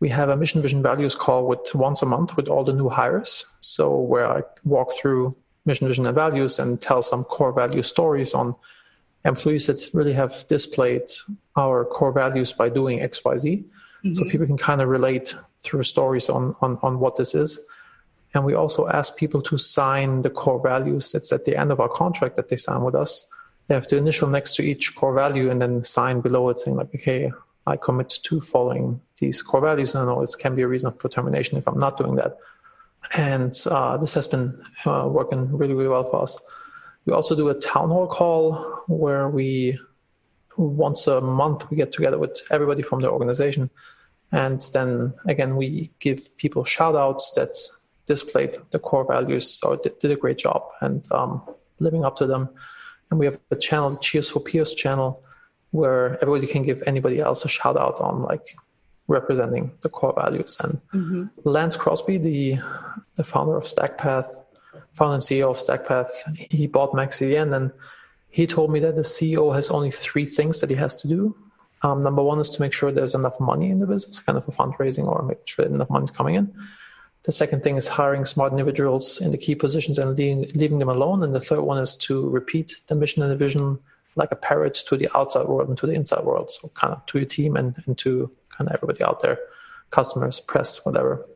we 0.00 0.08
have 0.08 0.28
a 0.28 0.36
mission 0.36 0.60
vision 0.60 0.82
values 0.82 1.14
call 1.14 1.46
with 1.46 1.74
once 1.74 2.02
a 2.02 2.06
month 2.06 2.36
with 2.36 2.48
all 2.48 2.64
the 2.64 2.72
new 2.72 2.88
hires. 2.88 3.46
So 3.60 3.84
where 4.12 4.26
I 4.26 4.42
walk 4.64 4.88
through 4.98 5.34
mission 5.64 5.86
vision 5.86 6.04
and 6.04 6.14
values 6.14 6.58
and 6.58 6.82
tell 6.82 7.02
some 7.02 7.22
core 7.24 7.52
value 7.52 7.82
stories 7.82 8.34
on 8.34 8.54
employees 9.24 9.66
that 9.68 9.80
really 9.94 10.12
have 10.12 10.44
displayed 10.48 11.08
our 11.56 11.84
core 11.84 12.12
values 12.12 12.52
by 12.52 12.68
doing 12.68 12.98
XYZ. 12.98 13.44
Mm-hmm. 13.44 14.14
So 14.14 14.24
people 14.28 14.46
can 14.46 14.58
kind 14.58 14.82
of 14.82 14.88
relate 14.88 15.34
through 15.60 15.84
stories 15.84 16.28
on, 16.28 16.54
on, 16.60 16.78
on 16.82 16.98
what 16.98 17.14
this 17.16 17.34
is. 17.34 17.60
And 18.34 18.44
we 18.44 18.54
also 18.54 18.88
ask 18.88 19.16
people 19.16 19.40
to 19.42 19.56
sign 19.56 20.22
the 20.22 20.30
core 20.30 20.60
values. 20.60 21.14
It's 21.14 21.32
at 21.32 21.44
the 21.44 21.56
end 21.56 21.70
of 21.70 21.78
our 21.80 21.88
contract 21.88 22.34
that 22.36 22.48
they 22.48 22.56
sign 22.56 22.82
with 22.82 22.96
us. 22.96 23.26
They 23.66 23.74
have 23.74 23.86
to 23.88 23.96
initial 23.96 24.28
next 24.28 24.54
to 24.56 24.62
each 24.62 24.94
core 24.94 25.14
value 25.14 25.50
and 25.50 25.60
then 25.60 25.82
sign 25.82 26.20
below 26.20 26.48
it 26.50 26.60
saying 26.60 26.76
like, 26.76 26.94
okay, 26.94 27.32
I 27.66 27.76
commit 27.76 28.10
to 28.22 28.40
following 28.40 29.00
these 29.18 29.42
core 29.42 29.60
values. 29.60 29.94
And 29.94 30.08
I 30.08 30.12
know 30.12 30.24
can 30.38 30.54
be 30.54 30.62
a 30.62 30.68
reason 30.68 30.92
for 30.92 31.08
termination 31.08 31.58
if 31.58 31.66
I'm 31.66 31.78
not 31.78 31.98
doing 31.98 32.14
that. 32.16 32.36
And 33.16 33.52
uh, 33.70 33.96
this 33.96 34.14
has 34.14 34.28
been 34.28 34.60
uh, 34.84 35.08
working 35.08 35.56
really, 35.56 35.74
really 35.74 35.88
well 35.88 36.04
for 36.04 36.22
us. 36.22 36.40
We 37.06 37.12
also 37.12 37.34
do 37.36 37.48
a 37.48 37.54
town 37.54 37.88
hall 37.88 38.06
call 38.06 38.84
where 38.86 39.28
we 39.28 39.78
once 40.56 41.06
a 41.06 41.20
month 41.20 41.70
we 41.70 41.76
get 41.76 41.92
together 41.92 42.18
with 42.18 42.40
everybody 42.50 42.82
from 42.82 43.00
the 43.00 43.10
organization 43.10 43.70
and 44.32 44.68
then 44.72 45.12
again 45.26 45.56
we 45.56 45.90
give 45.98 46.34
people 46.36 46.64
shout 46.64 46.96
outs 46.96 47.32
that 47.32 47.56
displayed 48.06 48.56
the 48.70 48.78
core 48.78 49.06
values 49.06 49.60
or 49.62 49.76
did, 49.76 49.98
did 49.98 50.10
a 50.10 50.16
great 50.16 50.38
job 50.38 50.62
and 50.80 51.10
um, 51.12 51.42
living 51.78 52.04
up 52.04 52.16
to 52.16 52.26
them 52.26 52.48
and 53.10 53.18
we 53.18 53.26
have 53.26 53.38
a 53.50 53.56
channel 53.56 53.90
the 53.90 53.98
cheers 53.98 54.28
for 54.28 54.40
peers 54.40 54.74
channel 54.74 55.22
where 55.70 56.18
everybody 56.22 56.46
can 56.46 56.62
give 56.62 56.82
anybody 56.86 57.20
else 57.20 57.44
a 57.44 57.48
shout 57.48 57.76
out 57.76 58.00
on 58.00 58.22
like 58.22 58.56
representing 59.08 59.70
the 59.82 59.88
core 59.88 60.14
values 60.16 60.56
and 60.60 60.82
mm-hmm. 60.92 61.24
lance 61.44 61.76
crosby 61.76 62.18
the 62.18 62.58
the 63.14 63.24
founder 63.24 63.56
of 63.56 63.64
stackpath 63.64 64.28
founder 64.92 65.14
and 65.14 65.22
ceo 65.22 65.50
of 65.50 65.58
stackpath 65.58 66.10
he 66.50 66.66
bought 66.66 66.92
maxcdn 66.92 67.54
and 67.54 67.70
he 68.36 68.46
told 68.46 68.70
me 68.70 68.80
that 68.80 68.96
the 68.96 69.02
CEO 69.02 69.54
has 69.54 69.70
only 69.70 69.90
three 69.90 70.26
things 70.26 70.60
that 70.60 70.68
he 70.68 70.76
has 70.76 70.94
to 70.96 71.08
do. 71.08 71.34
Um, 71.80 72.00
number 72.00 72.22
one 72.22 72.38
is 72.38 72.50
to 72.50 72.60
make 72.60 72.74
sure 72.74 72.92
there's 72.92 73.14
enough 73.14 73.40
money 73.40 73.70
in 73.70 73.78
the 73.78 73.86
business, 73.86 74.20
kind 74.20 74.36
of 74.36 74.46
a 74.46 74.50
fundraising 74.50 75.06
or 75.06 75.22
make 75.22 75.38
sure 75.46 75.64
enough 75.64 75.88
money 75.88 76.04
is 76.04 76.10
coming 76.10 76.34
in. 76.34 76.54
The 77.26 77.32
second 77.32 77.64
thing 77.64 77.76
is 77.76 77.88
hiring 77.88 78.24
smart 78.24 78.52
individuals 78.52 79.20
in 79.20 79.32
the 79.32 79.38
key 79.38 79.56
positions 79.56 79.98
and 79.98 80.16
leaving, 80.16 80.48
leaving 80.54 80.78
them 80.78 80.88
alone. 80.88 81.24
And 81.24 81.34
the 81.34 81.40
third 81.40 81.62
one 81.62 81.78
is 81.78 81.96
to 81.96 82.28
repeat 82.28 82.80
the 82.86 82.94
mission 82.94 83.22
and 83.22 83.32
the 83.32 83.36
vision 83.36 83.80
like 84.14 84.30
a 84.30 84.36
parrot 84.36 84.74
to 84.86 84.96
the 84.96 85.08
outside 85.14 85.46
world 85.46 85.68
and 85.68 85.76
to 85.78 85.86
the 85.86 85.92
inside 85.92 86.24
world. 86.24 86.50
So 86.50 86.68
kind 86.68 86.94
of 86.94 87.04
to 87.06 87.18
your 87.18 87.26
team 87.26 87.56
and, 87.56 87.74
and 87.84 87.98
to 87.98 88.30
kind 88.56 88.70
of 88.70 88.74
everybody 88.76 89.02
out 89.02 89.20
there, 89.20 89.38
customers, 89.90 90.38
press, 90.38 90.86
whatever. 90.86 91.26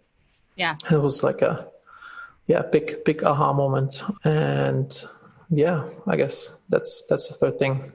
Yeah. 0.55 0.76
And 0.87 0.92
it 0.92 1.00
was 1.00 1.24
like 1.24 1.42
a 1.42 1.66
yeah, 2.46 2.62
big, 2.62 3.05
big 3.05 3.24
aha 3.24 3.53
moment. 3.53 4.05
And 4.22 4.96
yeah, 5.50 5.88
I 6.07 6.16
guess 6.16 6.50
that's 6.68 7.03
that's 7.09 7.29
the 7.29 7.35
third 7.35 7.59
thing. 7.59 7.92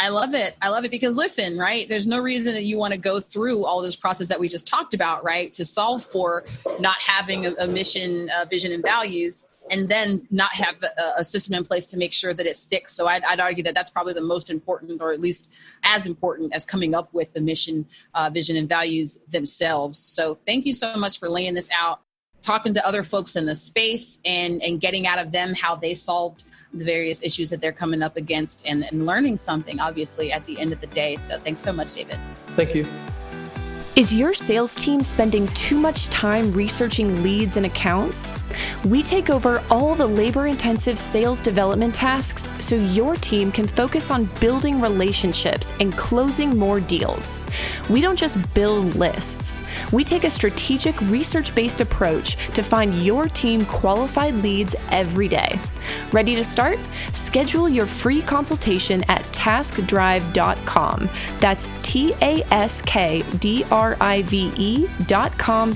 I 0.00 0.08
love 0.08 0.32
it. 0.32 0.56
I 0.62 0.70
love 0.70 0.86
it 0.86 0.90
because 0.90 1.18
listen, 1.18 1.58
right? 1.58 1.86
There's 1.86 2.06
no 2.06 2.20
reason 2.20 2.54
that 2.54 2.64
you 2.64 2.78
want 2.78 2.94
to 2.94 2.98
go 2.98 3.20
through 3.20 3.66
all 3.66 3.82
this 3.82 3.96
process 3.96 4.28
that 4.28 4.40
we 4.40 4.48
just 4.48 4.66
talked 4.66 4.94
about, 4.94 5.22
right? 5.22 5.52
To 5.52 5.64
solve 5.66 6.02
for 6.02 6.46
not 6.78 6.96
having 7.00 7.44
a, 7.44 7.52
a 7.58 7.66
mission, 7.66 8.30
vision, 8.48 8.72
and 8.72 8.82
values, 8.82 9.44
and 9.70 9.90
then 9.90 10.26
not 10.30 10.54
have 10.54 10.76
a, 10.82 11.20
a, 11.20 11.24
system 11.24 11.54
in 11.54 11.66
place 11.66 11.90
to 11.90 11.98
make 11.98 12.14
sure 12.14 12.32
that 12.32 12.46
it 12.46 12.56
sticks. 12.56 12.94
So 12.96 13.08
I'd, 13.08 13.22
I'd, 13.24 13.40
argue 13.40 13.62
that 13.64 13.74
that's 13.74 13.90
probably 13.90 14.14
the 14.14 14.22
most 14.22 14.48
important, 14.48 15.02
or 15.02 15.12
at 15.12 15.20
least 15.20 15.52
as 15.82 16.06
important 16.06 16.54
as 16.54 16.64
coming 16.64 16.94
up 16.94 17.12
with 17.12 17.30
the 17.34 17.42
mission, 17.42 17.86
uh, 18.14 18.30
vision, 18.30 18.56
and 18.56 18.66
values 18.66 19.18
themselves. 19.30 19.98
So 19.98 20.38
thank 20.46 20.64
you 20.64 20.72
so 20.72 20.94
much 20.96 21.18
for 21.18 21.28
laying 21.28 21.52
this 21.52 21.68
out, 21.78 22.00
talking 22.40 22.72
to 22.72 22.86
other 22.86 23.04
folks 23.04 23.36
in 23.36 23.44
the 23.44 23.54
space, 23.54 24.18
and 24.24 24.62
and 24.62 24.80
getting 24.80 25.06
out 25.06 25.18
of 25.18 25.30
them 25.30 25.52
how 25.52 25.76
they 25.76 25.92
solved 25.92 26.42
the 26.72 26.84
various 26.84 27.22
issues 27.22 27.50
that 27.50 27.60
they're 27.60 27.72
coming 27.72 28.02
up 28.02 28.16
against 28.16 28.64
and, 28.66 28.84
and 28.84 29.06
learning 29.06 29.36
something, 29.36 29.80
obviously, 29.80 30.32
at 30.32 30.44
the 30.44 30.58
end 30.58 30.72
of 30.72 30.80
the 30.80 30.86
day. 30.88 31.16
So 31.16 31.38
thanks 31.38 31.60
so 31.60 31.72
much, 31.72 31.94
David. 31.94 32.18
Thank 32.56 32.74
you. 32.74 32.86
Is 33.96 34.14
your 34.14 34.32
sales 34.34 34.76
team 34.76 35.02
spending 35.02 35.48
too 35.48 35.76
much 35.78 36.08
time 36.08 36.52
researching 36.52 37.24
leads 37.24 37.56
and 37.56 37.66
accounts? 37.66 38.38
We 38.84 39.02
take 39.02 39.30
over 39.30 39.62
all 39.68 39.96
the 39.96 40.06
labor 40.06 40.46
intensive 40.46 40.96
sales 40.96 41.40
development 41.40 41.94
tasks 41.94 42.52
so 42.64 42.76
your 42.76 43.16
team 43.16 43.50
can 43.50 43.66
focus 43.66 44.12
on 44.12 44.24
building 44.40 44.80
relationships 44.80 45.72
and 45.80 45.94
closing 45.98 46.56
more 46.56 46.80
deals. 46.80 47.40
We 47.90 48.00
don't 48.00 48.18
just 48.18 48.38
build 48.54 48.94
lists, 48.94 49.62
we 49.90 50.04
take 50.04 50.24
a 50.24 50.30
strategic 50.30 50.98
research 51.02 51.54
based 51.54 51.80
approach 51.80 52.36
to 52.54 52.62
find 52.62 53.02
your 53.02 53.26
team 53.26 53.66
qualified 53.66 54.36
leads 54.36 54.76
every 54.90 55.28
day. 55.28 55.58
Ready 56.12 56.34
to 56.34 56.44
start? 56.44 56.78
Schedule 57.12 57.68
your 57.68 57.86
free 57.86 58.22
consultation 58.22 59.04
at 59.08 59.22
taskdrive.com. 59.32 61.10
That's 61.40 61.68
T 61.82 62.14
A 62.22 62.42
S 62.50 62.82
K 62.82 63.22
D 63.38 63.64
R 63.70 63.96
I 64.00 64.22
V 64.22 64.52
E.com. 64.56 65.74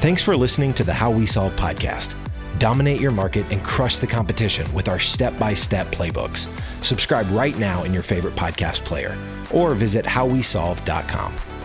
Thanks 0.00 0.22
for 0.22 0.36
listening 0.36 0.74
to 0.74 0.84
the 0.84 0.92
How 0.92 1.10
We 1.10 1.26
Solve 1.26 1.54
podcast. 1.56 2.14
Dominate 2.58 3.00
your 3.00 3.10
market 3.10 3.44
and 3.50 3.62
crush 3.62 3.98
the 3.98 4.06
competition 4.06 4.72
with 4.72 4.88
our 4.88 4.98
step 4.98 5.38
by 5.38 5.54
step 5.54 5.88
playbooks. 5.88 6.48
Subscribe 6.82 7.30
right 7.30 7.58
now 7.58 7.84
in 7.84 7.92
your 7.92 8.02
favorite 8.02 8.34
podcast 8.34 8.84
player 8.84 9.16
or 9.50 9.74
visit 9.74 10.04
howwesolve.com. 10.04 11.55